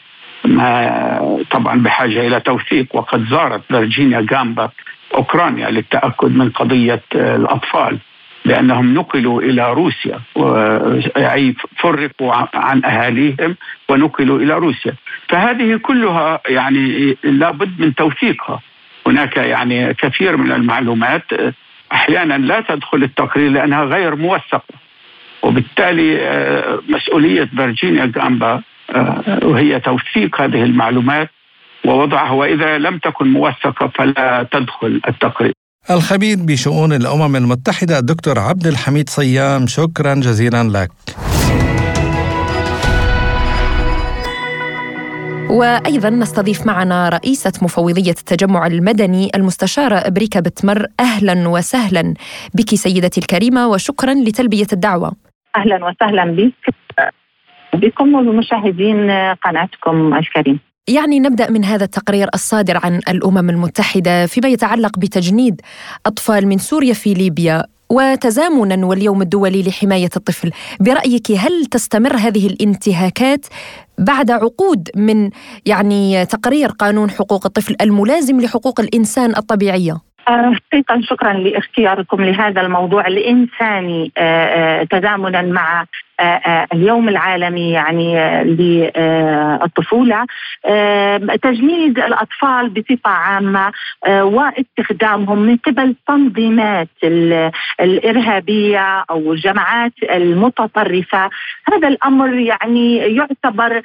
ما 0.45 1.45
طبعا 1.51 1.79
بحاجة 1.79 2.27
إلى 2.27 2.39
توثيق 2.39 2.95
وقد 2.95 3.25
زارت 3.25 3.61
فيرجينيا 3.67 4.21
جامبا 4.21 4.69
أوكرانيا 5.15 5.69
للتأكد 5.69 6.35
من 6.35 6.49
قضية 6.49 7.01
الأطفال 7.15 7.97
لأنهم 8.45 8.93
نقلوا 8.93 9.41
إلى 9.41 9.73
روسيا 9.73 10.19
أي 11.17 11.55
فرقوا 11.77 12.33
عن 12.53 12.85
أهاليهم 12.85 13.55
ونقلوا 13.89 14.39
إلى 14.39 14.53
روسيا. 14.53 14.93
فهذه 15.29 15.75
كلها 15.75 16.39
يعني 16.47 17.17
لابد 17.23 17.81
من 17.81 17.95
توثيقها. 17.95 18.59
هناك 19.07 19.37
يعني 19.37 19.93
كثير 19.93 20.37
من 20.37 20.51
المعلومات 20.51 21.23
أحيانا 21.91 22.37
لا 22.37 22.61
تدخل 22.61 23.03
التقرير 23.03 23.51
لأنها 23.51 23.83
غير 23.83 24.15
موثقة. 24.15 24.84
وبالتالي 25.45 26.19
آه، 26.21 26.79
مسؤولية 26.89 27.49
فيرجينيا 27.55 28.05
جامبا 28.05 28.61
آه، 28.95 29.39
وهي 29.43 29.79
توثيق 29.79 30.41
هذه 30.41 30.63
المعلومات 30.63 31.29
ووضعها 31.85 32.31
وإذا 32.31 32.77
لم 32.77 32.97
تكن 32.97 33.27
موثقة 33.27 33.87
فلا 33.95 34.47
تدخل 34.51 35.01
التقرير 35.07 35.53
الخبير 35.89 36.37
بشؤون 36.39 36.93
الأمم 36.93 37.35
المتحدة 37.35 37.99
الدكتور 37.99 38.39
عبد 38.39 38.67
الحميد 38.67 39.09
صيام 39.09 39.67
شكرا 39.67 40.13
جزيلا 40.13 40.63
لك 40.63 40.91
وأيضا 45.49 46.09
نستضيف 46.09 46.65
معنا 46.65 47.09
رئيسة 47.09 47.51
مفوضية 47.61 48.11
التجمع 48.11 48.67
المدني 48.67 49.29
المستشاره 49.35 49.95
إبريكا 49.95 50.39
بتمر 50.39 50.87
أهلا 50.99 51.47
وسهلا 51.47 52.13
بك 52.53 52.75
سيدتي 52.75 53.19
الكريمة 53.21 53.67
وشكرا 53.67 54.13
لتلبية 54.13 54.67
الدعوة. 54.73 55.11
أهلا 55.57 55.85
وسهلا 55.85 56.25
بك 56.25 56.75
بكم 57.73 58.15
وبمشاهدين 58.15 59.11
قناتكم 59.43 60.13
الكريم. 60.13 60.59
يعني 60.87 61.19
نبدأ 61.19 61.51
من 61.51 61.65
هذا 61.65 61.83
التقرير 61.83 62.27
الصادر 62.33 62.79
عن 62.83 63.01
الأمم 63.09 63.49
المتحدة 63.49 64.25
فيما 64.25 64.47
يتعلق 64.47 64.99
بتجنيد 64.99 65.61
أطفال 66.05 66.47
من 66.47 66.57
سوريا 66.57 66.93
في 66.93 67.13
ليبيا 67.13 67.63
وتزامنا 67.89 68.85
واليوم 68.85 69.21
الدولي 69.21 69.63
لحماية 69.63 70.09
الطفل، 70.15 70.51
برأيك 70.79 71.31
هل 71.31 71.65
تستمر 71.65 72.15
هذه 72.15 72.47
الانتهاكات 72.47 73.45
بعد 73.97 74.31
عقود 74.31 74.89
من 74.95 75.29
يعني 75.65 76.25
تقرير 76.25 76.69
قانون 76.69 77.09
حقوق 77.09 77.45
الطفل 77.45 77.75
الملازم 77.81 78.41
لحقوق 78.41 78.79
الإنسان 78.79 79.29
الطبيعية؟ 79.37 79.97
حقيقة 80.27 81.01
شكرا 81.01 81.33
لاختياركم 81.33 82.23
لهذا 82.23 82.61
الموضوع 82.61 83.07
الإنساني 83.07 84.11
آه، 84.17 84.81
آه، 84.81 84.83
تزامنا 84.83 85.41
مع 85.41 85.81
آه، 85.81 85.85
آه، 85.85 86.04
اليوم 86.73 87.09
العالمي 87.09 87.71
يعني 87.71 88.19
آه، 88.19 88.43
للطفولة. 89.63 90.25
تجنيد 91.41 91.99
الأطفال 91.99 92.69
بصفة 92.69 93.09
عامة 93.11 93.71
واستخدامهم 94.07 95.39
من 95.39 95.57
قبل 95.57 95.95
تنظيمات 96.07 96.87
الإرهابية 97.79 99.05
أو 99.09 99.33
الجماعات 99.33 99.91
المتطرفة. 100.03 101.29
هذا 101.73 101.87
الأمر 101.87 102.33
يعني 102.33 102.97
يعتبر 102.97 103.81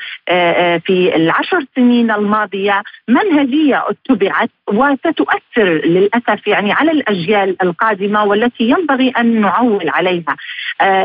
في 0.86 1.16
العشر 1.16 1.64
سنين 1.76 2.10
الماضية 2.10 2.82
منهجية 3.08 3.84
اتبعت 3.88 4.50
وستؤثر 4.68 5.64
للأسف 5.64 6.46
يعني 6.46 6.72
على 6.72 6.90
الأجيال 6.90 7.62
القادمة 7.62 8.24
والتي 8.24 8.64
ينبغي 8.64 9.12
أن 9.18 9.40
نعول 9.40 9.88
عليها. 9.88 10.36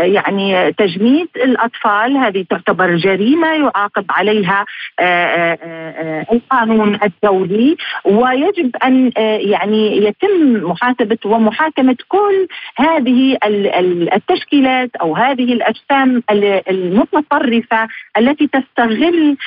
يعني 0.02 0.74
تجنيد 0.74 1.15
تجنيد 1.16 1.30
الأطفال 1.36 2.18
هذه 2.18 2.46
تعتبر 2.50 2.96
جريمة 2.96 3.48
يعاقب 3.48 4.06
عليها 4.10 4.66
آه، 5.00 5.04
آه، 5.04 5.58
آه، 5.62 6.26
القانون 6.32 7.00
الدولي 7.04 7.78
ويجب 8.06 8.76
أن 8.76 9.12
يعني 9.40 9.98
يتم 9.98 10.54
محاسبة 10.70 11.18
ومحاكمة 11.26 11.98
كل 12.08 12.48
هذه 12.76 13.38
التشكيلات 14.16 14.96
أو 14.96 15.16
هذه 15.16 15.54
الأجسام 15.54 16.24
المتطرفة 16.70 17.88
التي 18.18 18.48
تستغل 18.48 19.38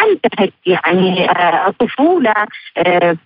انتهت 0.00 0.52
يعني 0.66 1.30
آه، 1.30 1.68
الطفوله 1.68 2.34
آه، 2.76 3.16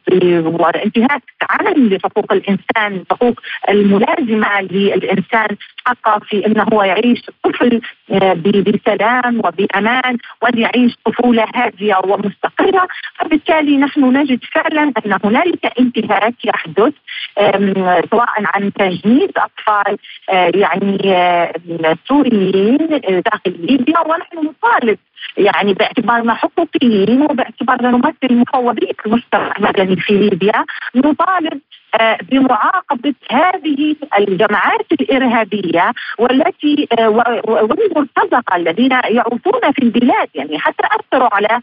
وانتهاك 0.45 1.23
عام 1.51 1.89
لحقوق 1.89 2.33
الإنسان 2.33 3.05
حقوق 3.11 3.41
الملازمة 3.69 4.61
للإنسان 4.61 5.57
حقه 5.87 6.19
في 6.19 6.47
إنه 6.47 6.67
هو 6.73 6.83
يعيش 6.83 7.23
طفل 7.45 7.81
آه، 8.11 8.33
بسلام 8.35 9.39
وبأمان 9.39 10.19
وأن 10.43 10.59
يعيش 10.59 10.97
طفولة 11.05 11.47
هادية 11.55 11.97
ومستقرة. 12.05 12.89
فبالتالي 13.19 13.77
نحن 13.77 14.17
نجد 14.17 14.41
فعلا 14.53 14.83
أن 14.83 15.19
هنالك 15.25 15.73
انتهاك 15.81 16.35
يحدث 16.45 16.93
سواء 18.11 18.43
عن 18.55 18.73
تجنيد 18.73 19.31
أطفال 19.37 19.99
يعني 20.61 20.99
سوريين 22.09 22.87
داخل 23.01 23.57
ليبيا 23.59 24.01
ونحن 24.01 24.37
نطالب 24.37 24.99
يعني 25.37 25.75
باعتبارنا 25.75 26.35
حقوقيين 26.62 27.22
وباعتبارنا 27.22 27.90
نمثل 27.90 28.35
مفوضيه 28.35 28.92
المجتمع 29.07 29.53
المدني 29.59 29.96
في 29.96 30.12
ليبيا 30.12 30.64
نطالب 30.94 31.61
آه، 32.01 32.18
بمعاقبة 32.31 33.14
هذه 33.31 33.96
الجماعات 34.18 34.92
الإرهابية 34.92 35.92
والتي 36.18 36.88
آه، 36.98 37.09
والمرتزقة 37.48 38.57
الذين 38.57 38.90
يعوثون 38.90 39.72
في 39.72 39.83
البلاد 39.83 40.29
يعني 40.35 40.59
حتى 40.59 40.87
أثروا 40.87 41.29
على 41.33 41.61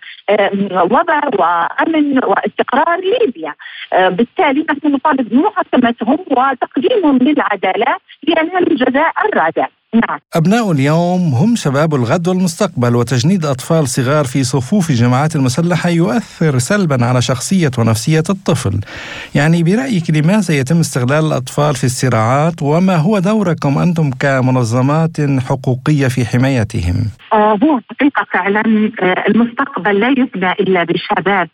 وضع 0.72 1.22
وأمن 1.40 2.24
واستقرار 2.24 3.00
ليبيا. 3.00 3.54
آه، 3.94 4.10
بالتالي 4.10 4.66
نحن 4.70 4.94
نطالب 4.94 5.30
بمحاكمتهم 5.30 6.18
وتقديمهم 6.32 7.18
للعدالة 7.18 7.96
لينالوا 8.24 8.72
الجزاء 8.72 9.14
الرادع. 9.26 9.68
نعم. 9.94 10.20
أبناء 10.36 10.72
اليوم 10.72 11.34
هم 11.34 11.56
شباب 11.56 11.96
الغد 11.96 12.28
والمستقبل 12.28 12.96
وتجنيد 12.96 13.46
أطفال 13.46 13.88
صغار 13.88 14.26
في 14.26 14.44
صفوف 14.44 14.90
الجماعات 14.90 15.36
المسلحة 15.36 15.90
يؤثر 15.90 16.58
سلبا 16.58 17.06
على 17.06 17.22
شخصية 17.22 17.72
ونفسية 17.78 18.24
الطفل 18.30 18.80
يعني 19.36 19.64
برأيك 19.64 20.10
لماذا 20.10 20.56
يتم 20.56 20.80
استغلال 20.80 21.26
الأطفال 21.26 21.76
في 21.76 21.84
الصراعات 21.84 22.62
وما 22.62 22.96
هو 22.96 23.20
دوركم 23.20 23.78
أنتم 23.78 24.10
كمنظمات 24.20 25.18
حقوقية 25.48 26.08
في 26.08 26.26
حمايتهم؟ 26.26 26.96
آه 27.34 27.58
هو 27.64 27.80
حقيقة 27.90 28.26
فعلا 28.34 28.92
آه 29.02 29.28
المستقبل 29.28 30.00
لا 30.00 30.10
يبنى 30.10 30.52
إلا 30.52 30.84
بالشباب 30.84 31.50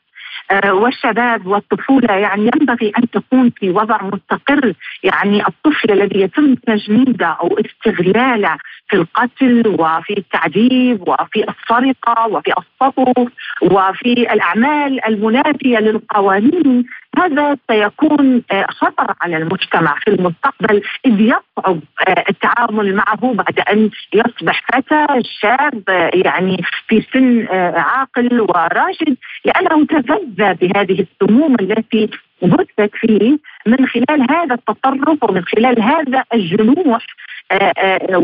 والشباب 0.65 1.47
والطفولة 1.47 2.13
يعني 2.13 2.51
ينبغي 2.55 2.91
أن 2.97 3.10
تكون 3.10 3.49
في 3.49 3.69
وضع 3.69 4.03
مستقر. 4.03 4.73
يعني 5.03 5.47
الطفل 5.47 5.91
الذي 5.91 6.21
يتم 6.21 6.55
تجنيده 6.55 7.27
أو 7.27 7.60
استغلاله 7.60 8.58
في 8.88 8.95
القتل 8.95 9.67
وفي 9.67 10.17
التعذيب 10.17 11.08
وفي 11.08 11.45
السرقة 11.49 12.27
وفي 12.27 12.51
السطو 12.58 13.27
وفي 13.62 14.13
الأعمال 14.34 15.05
المنافية 15.08 15.77
للقوانين 15.79 16.86
هذا 17.17 17.58
سيكون 17.71 18.43
آه، 18.51 18.65
خطر 18.69 19.13
على 19.21 19.38
المجتمع 19.38 19.95
في 19.99 20.08
المستقبل 20.08 20.82
إذ 21.06 21.19
يصعب 21.19 21.80
آه، 22.08 22.23
التعامل 22.30 22.95
معه 22.95 23.34
بعد 23.34 23.60
أن 23.60 23.89
يصبح 24.13 24.62
فتى 24.73 25.06
شاب 25.41 25.84
آه، 25.89 26.12
يعني 26.13 26.63
في 26.88 27.06
سن 27.13 27.47
عاقل 27.75 28.41
وراشد 28.41 29.17
لأنه 29.45 29.86
تغذى 29.86 30.54
بهذه 30.54 31.06
السموم 31.06 31.56
التي 31.60 32.10
بثت 32.41 32.91
فيه 32.93 33.38
من 33.65 33.88
خلال 33.88 34.32
هذا 34.32 34.54
التطرف 34.56 35.24
ومن 35.24 35.43
خلال 35.45 35.82
هذا 35.82 36.24
الجنوح 36.34 37.06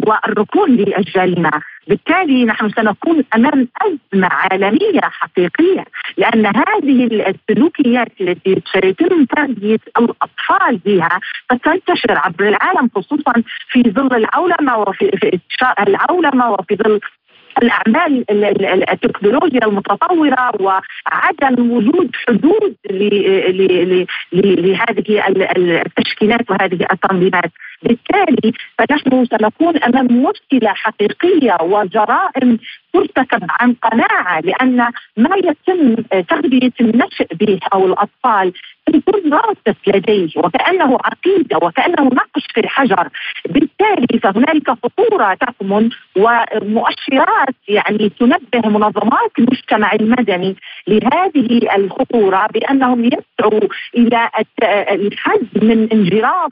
والركون 0.08 0.70
للجريمة، 0.72 1.52
بالتالي 1.88 2.46
نحن 2.46 2.70
سنكون 2.70 3.24
أمام 3.36 3.68
أزمة 3.82 4.28
عالمية 4.32 5.02
حقيقية 5.02 5.86
لأن 6.18 6.46
هذه 6.46 7.06
السلوكيات 7.30 8.08
التي 8.22 8.62
سيتم 8.74 9.26
تربيه 9.26 9.80
الأطفال 9.98 10.78
بها 10.86 11.20
تنتشر 11.50 12.18
عبر 12.18 12.48
العالم 12.48 12.90
خصوصا 12.96 13.34
في 13.68 13.84
ظل 13.84 14.16
العولمه 14.16 14.78
وفي 14.78 15.12
في 15.22 15.40
العولمه 15.88 16.52
وفي 16.52 16.76
ظل 16.76 17.00
الأعمال 17.64 18.26
التكنولوجيا 18.92 19.66
المتطورة 19.66 20.52
وعدم 20.60 21.72
وجود 21.72 22.10
حدود 22.28 22.76
لهذه 24.34 25.24
التشكيلات 25.86 26.52
وهذه 26.52 26.88
التنظيمات. 26.92 27.52
بالتالي 27.84 28.54
فنحن 28.78 29.26
سنكون 29.26 29.78
أمام 29.78 30.06
مشكلة 30.06 30.74
حقيقية 30.74 31.58
وجرائم 31.62 32.60
ترتكب 32.94 33.48
عن 33.50 33.74
قناعة 33.74 34.40
لأن 34.40 34.78
ما 35.18 35.36
يتم 35.36 35.96
تغذية 36.22 36.72
النشء 36.82 37.28
به 37.34 37.60
أو 37.74 37.86
الأطفال 37.86 38.54
يكون 38.96 39.34
راسخ 39.34 39.80
لديه 39.88 40.30
وكأنه 40.36 40.98
عقيدة 41.06 41.58
وكأنه 41.58 42.04
نقش 42.04 42.48
في 42.54 42.60
الحجر. 42.60 43.10
بالتالي 43.82 44.20
فهنالك 44.20 44.70
خطورة 44.70 45.34
تكمن 45.34 45.90
ومؤشرات 46.16 47.56
يعني 47.68 48.10
تنبه 48.20 48.70
منظمات 48.70 49.32
المجتمع 49.40 49.94
المدني 49.94 50.56
لهذه 50.88 51.76
الخطورة 51.76 52.48
بأنهم 52.54 53.06
يسعوا 53.06 53.62
إلى 53.98 54.30
الحد 54.92 55.64
من 55.64 55.90
انجراف 55.94 56.52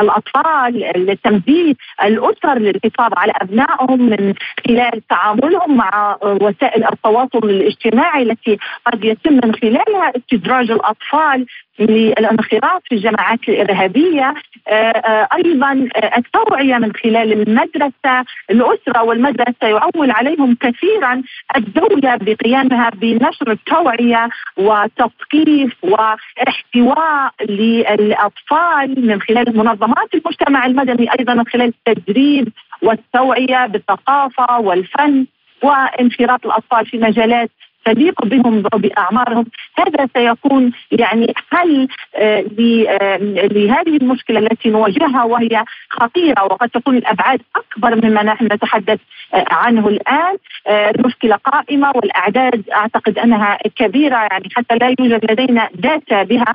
الأطفال 0.00 0.92
لتنبيه 0.96 1.74
الأسر 2.04 2.58
للحفاظ 2.58 3.12
على 3.16 3.32
أبنائهم 3.42 4.02
من 4.02 4.34
خلال 4.66 5.06
تعاملهم 5.08 5.76
مع 5.76 6.18
وسائل 6.22 6.84
التواصل 6.84 7.50
الاجتماعي 7.50 8.22
التي 8.22 8.58
قد 8.86 9.04
يتم 9.04 9.34
من 9.44 9.54
خلالها 9.54 10.12
استدراج 10.16 10.70
الأطفال 10.70 11.46
للانخراط 11.78 12.82
في 12.88 12.94
الجماعات 12.94 13.38
الإرهابية. 13.48 14.34
آه، 14.68 14.72
آه، 14.72 15.28
أيضا 15.34 15.88
آه، 15.96 16.18
التوعية 16.18 16.78
من 16.78 16.92
خلال 16.92 17.32
المدرسة 17.32 18.24
الأسرة 18.50 19.02
والمدرسة 19.02 19.68
يعول 19.68 20.10
عليهم 20.10 20.56
كثيرا 20.60 21.22
الدولة 21.56 22.16
بقيامها 22.16 22.90
بنشر 23.12 23.50
التوعية 23.50 24.28
وتثقيف 24.56 25.72
واحتواء 25.82 27.32
للأطفال 27.48 29.06
من 29.06 29.20
خلال 29.22 29.56
منظمات 29.56 30.14
المجتمع 30.14 30.66
المدني 30.66 31.08
أيضا 31.18 31.34
من 31.34 31.46
خلال 31.46 31.72
التدريب 31.88 32.48
والتوعية 32.82 33.66
بالثقافة 33.66 34.60
والفن 34.60 35.26
وانخراط 35.62 36.46
الأطفال 36.46 36.86
في 36.86 36.98
مجالات 36.98 37.50
تليق 37.84 38.24
بهم 38.24 38.62
وباعمارهم 38.74 39.44
هذا 39.78 40.08
سيكون 40.16 40.72
يعني 40.90 41.34
حل 41.50 41.88
آه، 42.16 42.44
آه، 42.88 43.16
لهذه 43.52 43.96
المشكلة 43.96 44.38
التي 44.40 44.70
نواجهها 44.70 45.24
وهي 45.24 45.64
خطيرة 45.90 46.44
وقد 46.44 46.68
تكون 46.68 46.96
الأبعاد 46.96 47.40
أكبر 47.56 48.06
مما 48.06 48.22
نحن 48.22 48.44
نتحدث 48.44 49.00
آه، 49.34 49.44
عنه 49.50 49.88
الآن. 49.88 50.36
المشكلة 50.68 51.36
قائمة 51.36 51.92
والأعداد 51.94 52.64
أعتقد 52.70 53.18
أنها 53.18 53.58
كبيرة 53.76 54.16
يعني 54.16 54.48
حتى 54.54 54.74
لا 54.74 54.94
يوجد 54.98 55.30
لدينا 55.30 55.68
داتا 55.74 56.22
بها. 56.22 56.54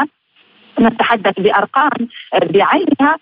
نتحدث 0.79 1.39
بأرقام 1.39 2.07
بعينها. 2.33 3.17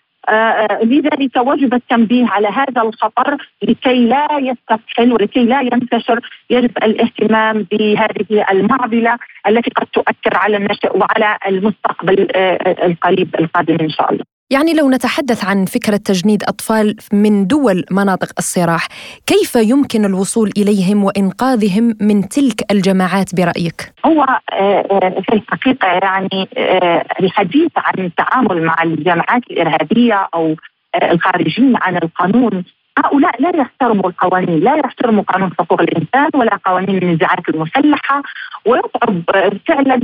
لذلك 0.83 1.37
وجب 1.37 1.73
التنبيه 1.73 2.25
على 2.27 2.47
هذا 2.47 2.81
الخطر 2.81 3.37
لكي 3.63 4.05
لا 4.05 4.27
يستفحل 4.39 5.13
ولكي 5.13 5.43
لا 5.43 5.61
ينتشر 5.61 6.19
يجب 6.49 6.77
الاهتمام 6.83 7.65
بهذه 7.71 8.45
المعضلة 8.51 9.17
التي 9.47 9.71
قد 9.75 9.87
تؤثر 9.93 10.37
على 10.37 10.57
النشء 10.57 10.97
وعلى 10.97 11.37
المستقبل 11.47 12.27
آه، 12.35 12.85
القريب 12.85 13.35
القادم 13.39 13.77
إن 13.81 13.89
شاء 13.89 14.11
الله. 14.11 14.36
يعني 14.49 14.73
لو 14.73 14.89
نتحدث 14.89 15.45
عن 15.45 15.65
فكرة 15.65 15.97
تجنيد 15.97 16.43
أطفال 16.43 16.95
من 17.13 17.47
دول 17.47 17.83
مناطق 17.91 18.29
الصراع 18.37 18.79
كيف 19.25 19.55
يمكن 19.55 20.05
الوصول 20.05 20.51
إليهم 20.57 21.03
وإنقاذهم 21.03 21.95
من 22.01 22.29
تلك 22.29 22.71
الجماعات 22.71 23.35
برأيك؟ 23.35 23.93
هو 24.05 24.23
آه، 24.23 24.85
آه، 24.91 25.21
في 25.21 25.33
الحقيقة 25.33 25.87
يعني 25.87 26.47
آه، 26.57 27.05
الحديث 27.19 27.71
عن 27.77 28.05
التعامل 28.05 28.63
مع 28.63 28.83
الجماعات 28.83 29.41
الإرهابية 29.51 30.29
أو 30.35 30.55
الخارجين 31.03 31.73
عن 31.81 31.97
القانون 31.97 32.63
هؤلاء 33.05 33.41
لا 33.41 33.51
يحترموا 33.55 34.09
القوانين 34.09 34.59
لا 34.59 34.75
يحترموا 34.75 35.23
قانون 35.23 35.51
حقوق 35.59 35.81
الإنسان 35.81 36.29
ولا 36.35 36.59
قوانين 36.65 37.03
النزاعات 37.03 37.49
المسلحة. 37.49 38.23
ويصعب 38.65 39.21
فعلا 39.67 39.99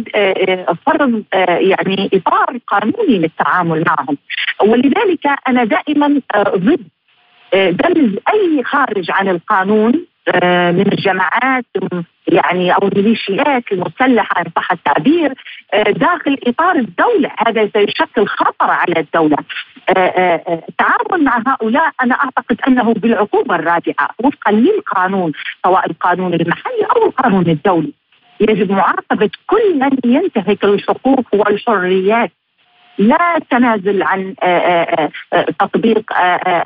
فرض 0.85 1.23
يعني 1.71 2.09
إطار 2.13 2.57
قانوني 2.67 3.17
للتعامل 3.17 3.83
معهم. 3.87 4.17
ولذلك 4.61 5.27
أنا 5.47 5.63
دائما 5.63 6.21
ضد 6.37 6.87
دمج 7.53 8.17
أي 8.33 8.63
خارج 8.63 9.11
عن 9.11 9.29
القانون 9.29 10.05
من 10.73 10.91
الجماعات 10.91 11.65
يعني 12.27 12.71
أو 12.73 12.87
الميليشيات 12.87 13.63
المسلحة 13.71 14.41
ان 14.41 14.45
صح 14.55 14.71
التعبير 14.71 15.33
آه، 15.73 15.91
داخل 15.91 16.37
إطار 16.47 16.75
الدولة. 16.75 17.31
هذا 17.47 17.69
سيشكل 17.73 18.27
خطر 18.27 18.71
على 18.71 18.93
الدولة. 18.97 19.37
آه، 19.89 19.99
آه، 19.99 20.63
التعامل 20.69 21.23
مع 21.23 21.43
هؤلاء 21.47 21.91
أنا 22.03 22.15
أعتقد 22.15 22.57
أنه 22.67 22.93
بالعقوبة 22.93 23.55
الرادعة 23.55 24.09
وفقا 24.23 24.51
للقانون 24.51 25.31
سواء 25.65 25.89
القانون 25.89 26.33
المحلي 26.33 26.85
أو 26.95 27.05
القانون 27.05 27.49
الدولي. 27.49 27.93
يجب 28.39 28.71
معاقبة 28.71 29.29
كل 29.47 29.79
من 29.79 29.97
ينتهك 30.05 30.63
الحقوق 30.63 31.25
والحريات. 31.33 32.31
لا 32.97 33.39
تنازل 33.49 34.03
عن 34.03 34.33
تطبيق 35.59 36.11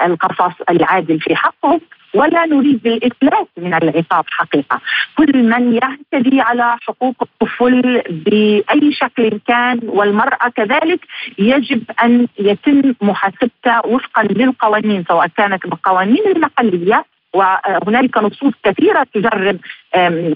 القصاص 0.06 0.54
العادل 0.70 1.20
في 1.20 1.36
حقهم 1.36 1.82
ولا 2.14 2.46
نريد 2.46 2.88
الإفلاس 2.88 3.48
من 3.58 3.74
العقاب 3.74 4.26
حقيقة. 4.30 4.82
كل 5.18 5.44
من 5.44 5.74
يعتدي 5.74 6.42
على 6.42 6.76
حقوق 6.82 7.16
الطفل 7.22 8.02
بأي 8.10 8.92
شكل 8.92 9.40
كان 9.48 9.80
والمرأة 9.84 10.50
كذلك 10.56 11.00
يجب 11.38 11.84
أن 12.04 12.28
يتم 12.40 12.94
محاسبته 13.02 13.86
وفقا 13.86 14.24
للقوانين 14.24 15.04
سواء 15.08 15.28
كانت 15.28 15.66
القوانين 15.66 16.24
المحلية 16.36 17.06
وهنالك 17.34 18.18
نصوص 18.18 18.54
كثيرة 18.64 19.08
تجرب 19.14 19.60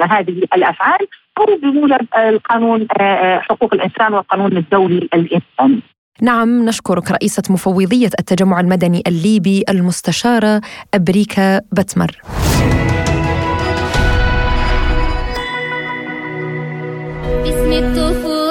هذه 0.02 0.44
الأفعال 0.54 1.08
أو 1.38 1.46
بموجب 1.64 2.08
القانون 2.18 2.88
آه، 3.00 3.04
آه، 3.04 3.40
حقوق 3.40 3.74
الإنسان 3.74 4.14
والقانون 4.14 4.58
الدولي 4.58 5.10
الإنساني. 5.14 5.82
نعم 6.22 6.66
نشكرك 6.66 7.12
رئيسة 7.12 7.44
مفوضية 7.50 8.10
التجمع 8.20 8.60
المدني 8.60 9.04
الليبي 9.08 9.64
المستشارة 9.70 10.62
أبريكا 10.94 11.62
بتمر. 11.72 12.12
باسم 17.44 17.72
الطفولة 17.72 18.42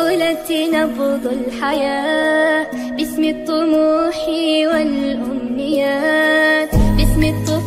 نبض 0.73 1.27
الحياة 1.27 2.67
باسم 2.97 3.25
الطموح 3.25 4.29
والأمنيات 4.73 6.71
باسم 6.97 7.23
الطفولة 7.23 7.60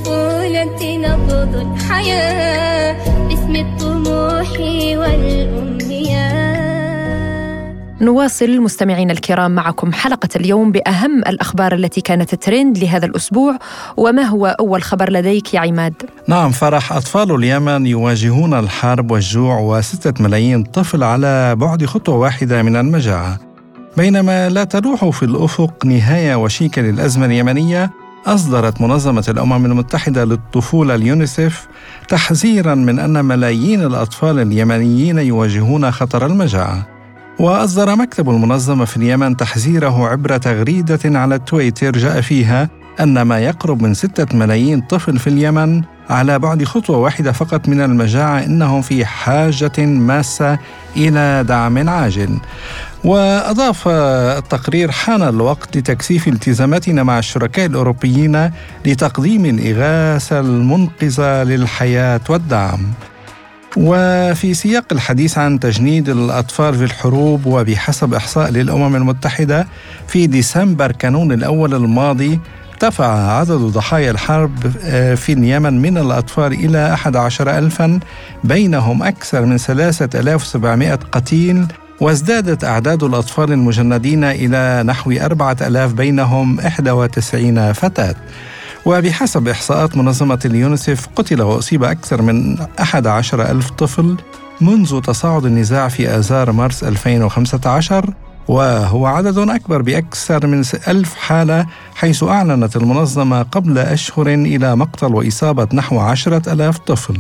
نبض 0.54 1.56
الحياة 1.56 2.98
باسم 3.28 3.56
الطموح 3.56 4.52
والأمنيات 5.00 6.44
نواصل 8.02 8.62
مستمعينا 8.62 9.14
الكرام 9.14 9.52
معكم 9.52 9.94
حلقة 9.94 10.30
اليوم 10.36 10.72
بأهم 10.72 11.20
الأخبار 11.20 11.74
التي 11.74 12.02
كانت 12.02 12.36
ترند 12.36 12.78
لهذا 12.78 13.06
الأسبوع 13.06 13.58
وما 13.98 14.22
هو 14.22 14.46
أول 14.60 14.84
خبر 14.84 15.12
لديك 15.12 15.54
يا 15.54 15.60
عماد؟ 15.60 15.94
نعم 16.28 16.52
فرح 16.52 16.94
أطفال 16.94 17.36
اليمن 17.36 17.88
يواجهون 17.88 18.54
الحرب 18.54 19.12
والجوع 19.12 19.60
وستة 19.60 20.24
ملايين 20.24 20.64
طفل 20.64 21.04
على 21.04 21.56
بعد 21.56 21.86
خطوة 21.86 22.16
واحدة 22.16 22.62
من 22.62 22.76
المجاعة 22.76 23.40
بينما 23.98 24.50
لا 24.50 24.64
تلوح 24.64 25.10
في 25.10 25.24
الأفق 25.24 25.86
نهاية 25.86 26.36
وشيكة 26.36 26.82
للأزمة 26.82 27.26
اليمنية 27.26 28.03
أصدرت 28.26 28.82
منظمة 28.82 29.26
الأمم 29.30 29.66
المتحدة 29.66 30.26
للطفولة 30.26 30.96
اليونيسف 30.96 31.68
تحذيرا 32.08 32.76
من 32.76 33.00
أن 33.00 33.26
ملايين 33.26 33.82
الأطفال 33.86 34.40
اليمنيين 34.40 35.18
يواجهون 35.18 35.92
خطر 35.92 36.26
المجاعة. 36.26 36.88
وأصدر 37.40 37.96
مكتب 37.96 38.30
المنظمة 38.30 38.86
في 38.86 38.98
اليمن 38.98 39.38
تحذيره 39.38 40.08
عبر 40.08 40.38
تغريدة 40.38 41.20
على 41.20 41.40
تويتر 41.40 41.92
جاء 41.92 42.22
فيها 42.22 42.70
أن 43.00 43.22
ما 43.22 43.40
يقرب 43.40 43.82
من 43.82 43.94
ستة 43.94 44.38
ملايين 44.38 44.82
طفل 44.82 45.20
في 45.20 45.28
اليمن 45.28 45.82
على 46.10 46.40
بعد 46.40 46.64
خطوة 46.64 46.98
واحدة 46.98 47.32
فقط 47.32 47.68
من 47.68 47.82
المجاعة 47.82 48.44
إنهم 48.44 48.82
في 48.82 49.06
حاجة 49.06 49.72
ماسة 49.86 50.60
إلى 50.98 51.44
دعم 51.48 51.90
عاجل. 51.90 52.38
وأضاف 53.04 53.88
التقرير 53.88 54.92
حان 54.92 55.22
الوقت 55.22 55.78
لتكثيف 55.78 56.28
التزاماتنا 56.28 57.04
مع 57.04 57.20
الشركاء 57.20 57.66
الأوروبيين 57.66 58.52
لتقديم 58.86 59.46
الإغاثة 59.46 60.40
المنقذة 60.40 61.44
للحياة 61.44 62.22
والدعم. 62.30 62.80
وفي 63.78 64.54
سياق 64.54 64.86
الحديث 64.92 65.38
عن 65.38 65.60
تجنيد 65.60 66.10
الأطفال 66.10 66.76
في 66.76 66.84
الحروب 66.84 67.46
وبحسب 67.46 68.14
إحصاء 68.14 68.50
للأمم 68.50 68.96
المتحدة 68.96 69.68
في 70.08 70.28
ديسمبر 70.28 70.92
كانون 70.92 71.32
الأول 71.32 71.74
الماضي 71.74 72.40
ارتفع 72.84 73.40
عدد 73.40 73.52
ضحايا 73.52 74.12
الحرب 74.12 74.72
آه، 74.86 75.16
في 75.16 75.34
اليمن 75.34 75.82
من 75.82 75.98
الأطفال 75.98 76.54
إلى 76.54 76.94
11 76.94 77.58
ألفا 77.58 78.00
بينهم 78.44 79.04
أكثر 79.04 79.46
من 79.46 79.58
3700 79.58 80.96
قتيل 80.96 81.68
وازدادت 82.02 82.64
أعداد 82.64 83.04
الأطفال 83.04 83.52
المجندين 83.52 84.24
إلى 84.24 84.84
نحو 84.86 85.12
4000 85.12 85.94
بينهم 85.94 86.58
91 86.60 87.74
فتاة. 87.74 88.16
وبحسب 88.86 89.48
إحصاءات 89.48 89.98
منظمة 89.98 90.40
اليونيسف 90.46 91.08
قتل 91.16 91.42
وأصيب 91.42 91.84
أكثر 91.84 92.22
من 92.22 92.58
11 92.80 93.52
ألف 93.52 93.70
طفل 93.70 94.18
منذ 94.62 95.02
تصاعد 95.02 95.46
النزاع 95.46 95.88
في 95.88 96.08
آذار 96.08 96.52
مارس 96.52 96.84
2015 96.84 98.14
وهو 98.48 99.06
عدد 99.06 99.38
أكبر 99.38 99.82
بأكثر 99.82 100.48
من 100.48 100.64
ألف 100.88 101.16
حالة 101.16 101.66
حيث 101.96 102.24
أعلنت 102.24 102.76
المنظمة 102.76 103.44
قبل 103.44 103.78
أشهر 103.78 104.28
إلى 104.28 104.76
مقتل 104.76 105.16
وإصابة 105.16 105.68
نحو 105.74 106.00
عشرة 106.00 106.54
ألاف 106.54 106.78
طفل. 106.78 107.18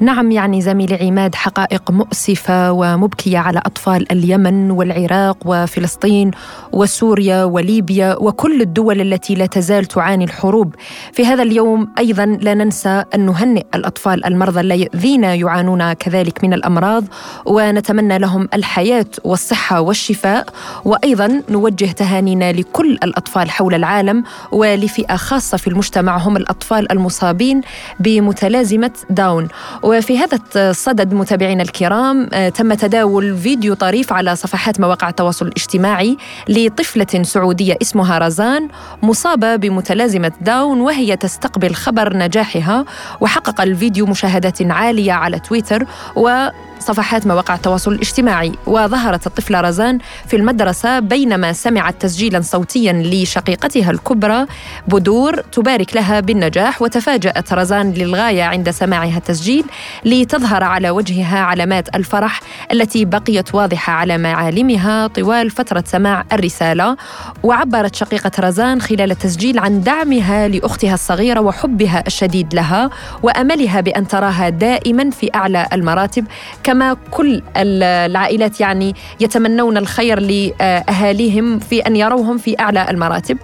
نعم 0.00 0.30
يعني 0.30 0.60
زميلي 0.60 1.06
عماد 1.06 1.34
حقائق 1.34 1.90
مؤسفة 1.90 2.72
ومبكية 2.72 3.38
على 3.38 3.58
أطفال 3.58 4.12
اليمن 4.12 4.70
والعراق 4.70 5.36
وفلسطين 5.44 6.30
وسوريا 6.72 7.44
وليبيا 7.44 8.16
وكل 8.20 8.62
الدول 8.62 9.00
التي 9.00 9.34
لا 9.34 9.46
تزال 9.46 9.84
تعاني 9.84 10.24
الحروب. 10.24 10.74
في 11.12 11.26
هذا 11.26 11.42
اليوم 11.42 11.88
أيضا 11.98 12.26
لا 12.26 12.54
ننسى 12.54 13.04
أن 13.14 13.26
نهنئ 13.26 13.64
الأطفال 13.74 14.24
المرضى 14.24 14.60
الذين 14.60 15.24
يعانون 15.24 15.92
كذلك 15.92 16.44
من 16.44 16.54
الأمراض 16.54 17.04
ونتمنى 17.46 18.18
لهم 18.18 18.48
الحياة 18.54 19.06
والصحة 19.24 19.80
والشفاء 19.80 20.46
وأيضا 20.84 21.42
نوجه 21.48 21.86
تهانينا 21.92 22.52
لكل 22.52 22.92
الأطفال 22.92 23.50
حول 23.50 23.74
العالم 23.74 24.24
ولفئة 24.52 25.16
خاصة 25.16 25.56
في 25.56 25.66
المجتمع 25.66 26.16
هم 26.16 26.36
الأطفال 26.36 26.92
المصابين 26.92 27.60
بمتلازمة 28.00 28.92
داون. 29.10 29.48
وفي 29.82 30.18
هذا 30.18 30.38
الصدد 30.56 31.14
متابعينا 31.14 31.62
الكرام 31.62 32.28
آه، 32.32 32.48
تم 32.48 32.74
تداول 32.74 33.36
فيديو 33.38 33.74
طريف 33.74 34.12
على 34.12 34.36
صفحات 34.36 34.80
مواقع 34.80 35.08
التواصل 35.08 35.46
الاجتماعي 35.46 36.16
لطفلة 36.48 37.22
سعودية 37.22 37.76
اسمها 37.82 38.18
رزان 38.18 38.68
مصابة 39.02 39.56
بمتلازمة 39.56 40.32
داون 40.40 40.80
وهي 40.80 41.16
تستقبل 41.16 41.74
خبر 41.74 42.16
نجاحها 42.16 42.84
وحقق 43.20 43.60
الفيديو 43.60 44.06
مشاهدات 44.06 44.62
عالية 44.62 45.12
على 45.12 45.38
تويتر 45.38 45.84
و 46.16 46.48
صفحات 46.82 47.26
مواقع 47.26 47.54
التواصل 47.54 47.92
الاجتماعي 47.92 48.52
وظهرت 48.66 49.26
الطفلة 49.26 49.60
رزان 49.60 49.98
في 50.26 50.36
المدرسة 50.36 50.98
بينما 50.98 51.52
سمعت 51.52 51.94
تسجيلا 52.00 52.40
صوتيا 52.40 52.92
لشقيقتها 52.92 53.90
الكبرى 53.90 54.46
بدور 54.88 55.40
تبارك 55.40 55.96
لها 55.96 56.20
بالنجاح 56.20 56.82
وتفاجأت 56.82 57.52
رزان 57.52 57.92
للغاية 57.92 58.42
عند 58.42 58.70
سماعها 58.70 59.16
التسجيل 59.16 59.64
لتظهر 60.04 60.64
على 60.64 60.90
وجهها 60.90 61.38
علامات 61.38 61.96
الفرح 61.96 62.40
التي 62.72 63.04
بقيت 63.04 63.54
واضحة 63.54 63.92
على 63.92 64.18
معالمها 64.18 65.06
طوال 65.06 65.50
فترة 65.50 65.84
سماع 65.86 66.24
الرسالة. 66.32 66.96
وعبرت 67.42 67.94
شقيقة 67.94 68.30
رزان 68.40 68.80
خلال 68.80 69.10
التسجيل 69.10 69.58
عن 69.58 69.80
دعمها 69.80 70.48
لأختها 70.48 70.94
الصغيرة 70.94 71.40
وحبها 71.40 72.04
الشديد 72.06 72.54
لها 72.54 72.90
وأملها 73.22 73.80
بأن 73.80 74.08
تراها 74.08 74.48
دائما 74.48 75.10
في 75.10 75.30
أعلى 75.34 75.66
المراتب 75.72 76.24
كما 76.72 76.96
كل 77.10 77.42
العائلات 77.56 78.60
يعني 78.60 78.94
يتمنون 79.20 79.76
الخير 79.76 80.20
لأهاليهم 80.20 81.58
في 81.58 81.80
أن 81.80 81.96
يروهم 81.96 82.38
في 82.38 82.60
أعلى 82.60 82.90
المراتب. 82.90 83.38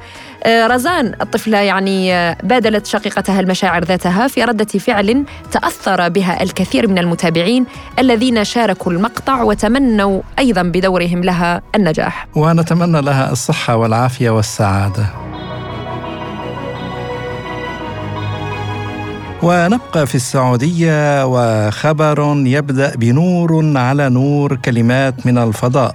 آه، 0.45 0.67
رزان 0.67 1.15
الطفلة 1.21 1.59
يعني 1.59 2.15
آه، 2.15 2.37
بادلت 2.43 2.87
شقيقتها 2.87 3.41
المشاعر 3.41 3.85
ذاتها 3.85 4.29
في 4.29 4.45
ردة 4.45 4.65
فعل 4.65 5.25
تأثر 5.53 6.09
بها 6.09 6.43
الكثير 6.43 6.89
من 6.89 6.99
المتابعين 6.99 7.67
الذين 7.99 8.45
شاركوا 8.45 8.93
المقطع 8.93 9.43
وتمنوا 9.43 10.21
أيضا 10.39 10.63
بدورهم 10.63 11.25
لها 11.25 11.63
النجاح 11.75 12.27
ونتمنى 12.35 13.03
لها 13.03 13.33
الصحة 13.33 13.77
والعافية 13.77 14.31
والسعادة 14.31 15.07
ونبقى 19.43 20.07
في 20.07 20.15
السعودية 20.15 21.27
وخبر 21.27 22.35
يبدأ 22.47 22.97
بنور 22.97 23.79
على 23.79 24.09
نور 24.09 24.57
كلمات 24.57 25.27
من 25.27 25.39
الفضاء. 25.39 25.95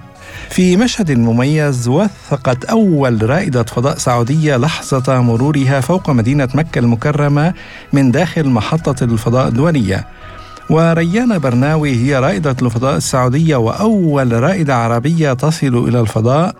في 0.50 0.76
مشهد 0.76 1.12
مميز 1.12 1.88
وثقت 1.88 2.64
أول 2.64 3.30
رائدة 3.30 3.62
فضاء 3.62 3.98
سعودية 3.98 4.56
لحظة 4.56 5.20
مرورها 5.20 5.80
فوق 5.80 6.10
مدينة 6.10 6.48
مكة 6.54 6.78
المكرمة 6.78 7.54
من 7.92 8.10
داخل 8.10 8.48
محطة 8.48 9.04
الفضاء 9.04 9.48
الدولية. 9.48 10.06
وريان 10.70 11.38
برناوي 11.38 11.90
هي 11.96 12.18
رائدة 12.18 12.56
الفضاء 12.62 12.96
السعودية 12.96 13.56
وأول 13.56 14.42
رائدة 14.42 14.74
عربية 14.76 15.32
تصل 15.32 15.88
إلى 15.88 16.00
الفضاء. 16.00 16.54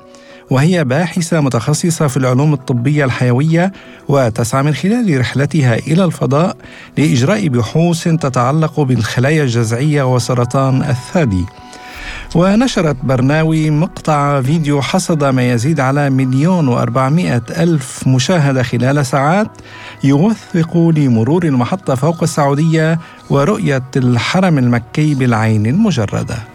وهي 0.50 0.84
باحثة 0.84 1.40
متخصصة 1.40 2.06
في 2.06 2.16
العلوم 2.16 2.52
الطبية 2.52 3.04
الحيوية 3.04 3.72
وتسعى 4.08 4.62
من 4.62 4.74
خلال 4.74 5.20
رحلتها 5.20 5.74
إلى 5.74 6.04
الفضاء 6.04 6.56
لإجراء 6.98 7.48
بحوث 7.48 8.08
تتعلق 8.08 8.80
بالخلايا 8.80 9.42
الجذعية 9.42 10.14
وسرطان 10.14 10.82
الثدي. 10.82 11.44
ونشرت 12.34 12.96
برناوي 13.02 13.70
مقطع 13.70 14.40
فيديو 14.40 14.82
حصد 14.82 15.24
ما 15.24 15.52
يزيد 15.52 15.80
على 15.80 16.10
مليون 16.10 16.68
وأربعمائة 16.68 17.42
ألف 17.50 18.08
مشاهدة 18.08 18.62
خلال 18.62 19.06
ساعات 19.06 19.50
يوثق 20.04 20.76
لمرور 20.76 21.44
المحطة 21.44 21.94
فوق 21.94 22.22
السعودية 22.22 22.98
ورؤية 23.30 23.82
الحرم 23.96 24.58
المكي 24.58 25.14
بالعين 25.14 25.66
المجردة. 25.66 26.53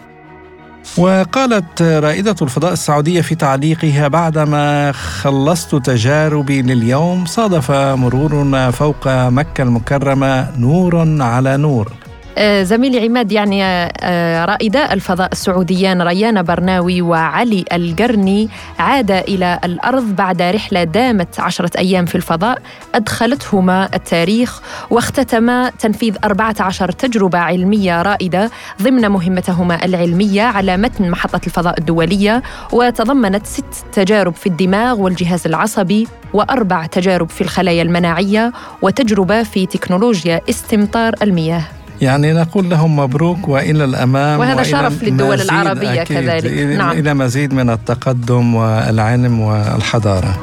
وقالت 0.98 1.82
رائدة 1.82 2.34
الفضاء 2.42 2.72
السعودية 2.72 3.20
في 3.20 3.34
تعليقها 3.34 4.08
بعدما 4.08 4.92
خلصت 4.92 5.74
تجاربي 5.74 6.62
لليوم 6.62 7.26
صادف 7.26 7.70
مرورنا 7.70 8.70
فوق 8.70 9.08
مكة 9.08 9.62
المكرمة 9.62 10.58
نور 10.58 11.22
على 11.22 11.56
نور. 11.56 11.92
زميلي 12.38 13.04
عماد 13.04 13.32
يعني 13.32 13.62
آه، 13.64 14.44
رائدا 14.44 14.92
الفضاء 14.92 15.28
السعوديان 15.32 16.02
ريان 16.02 16.42
برناوي 16.42 17.02
وعلي 17.02 17.64
القرني 17.72 18.48
عادا 18.78 19.20
إلى 19.20 19.58
الأرض 19.64 20.16
بعد 20.16 20.42
رحلة 20.42 20.84
دامت 20.84 21.40
عشرة 21.40 21.70
أيام 21.78 22.06
في 22.06 22.14
الفضاء. 22.14 22.62
أدخلتهما 22.94 23.88
التاريخ 23.94 24.60
واختتما 24.90 25.70
تنفيذ 25.70 26.16
14 26.24 26.92
تجربة 26.92 27.38
علمية 27.38 28.02
رائدة 28.02 28.50
ضمن 28.82 29.08
مهمتهما 29.08 29.84
العلمية 29.84 30.42
على 30.42 30.76
متن 30.76 31.10
محطة 31.10 31.40
الفضاء 31.46 31.78
الدولية. 31.78 32.42
وتضمنت 32.72 33.46
ست 33.46 33.84
تجارب 33.92 34.34
في 34.34 34.46
الدماغ 34.46 35.00
والجهاز 35.00 35.46
العصبي 35.46 36.08
وأربع 36.32 36.86
تجارب 36.86 37.28
في 37.30 37.40
الخلايا 37.40 37.82
المناعية 37.82 38.52
وتجربة 38.82 39.42
في 39.42 39.66
تكنولوجيا 39.66 40.40
استمطار 40.50 41.14
المياه. 41.22 41.79
يعني 42.00 42.32
نقول 42.32 42.70
لهم 42.70 42.96
مبروك 42.96 43.48
وإلى 43.48 43.84
الأمام 43.84 44.40
وهذا 44.40 44.62
شرف 44.62 45.02
للدول 45.02 45.40
العربية 45.40 46.04
كذلك 46.04 46.52
نعم. 46.52 46.98
إلى 46.98 47.14
مزيد 47.14 47.54
من 47.54 47.70
التقدم 47.70 48.54
والعلم 48.54 49.40
والحضارة 49.40 50.38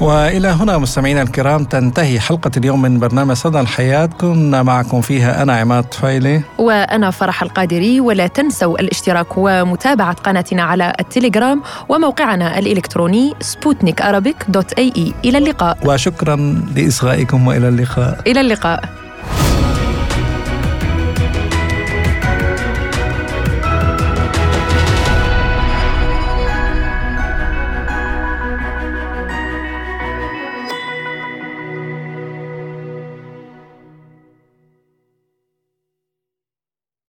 وإلى 0.00 0.48
هنا 0.48 0.78
مستمعينا 0.78 1.22
الكرام 1.22 1.64
تنتهي 1.64 2.20
حلقة 2.20 2.50
اليوم 2.56 2.82
من 2.82 2.98
برنامج 2.98 3.36
صدى 3.36 3.60
الحياة. 3.60 4.06
كنا 4.06 4.62
معكم 4.62 5.00
فيها 5.00 5.42
أنا 5.42 5.56
عماد 5.56 5.84
طفيلي. 5.84 6.42
وأنا 6.58 7.10
فرح 7.10 7.42
القادري. 7.42 8.00
ولا 8.00 8.26
تنسوا 8.26 8.80
الاشتراك 8.80 9.26
ومتابعة 9.36 10.12
قناتنا 10.12 10.62
على 10.62 10.92
التليجرام 11.00 11.62
وموقعنا 11.88 12.58
الإلكتروني 12.58 13.34
سبوتنيك 13.40 14.02
dot 14.48 14.72
ae. 14.72 15.12
إلى 15.24 15.38
اللقاء. 15.38 15.78
وشكرا 15.84 16.36
لإصغائكم 16.76 17.46
وإلى 17.46 17.68
اللقاء. 17.68 18.20
إلى 18.26 18.40
اللقاء. 18.40 19.05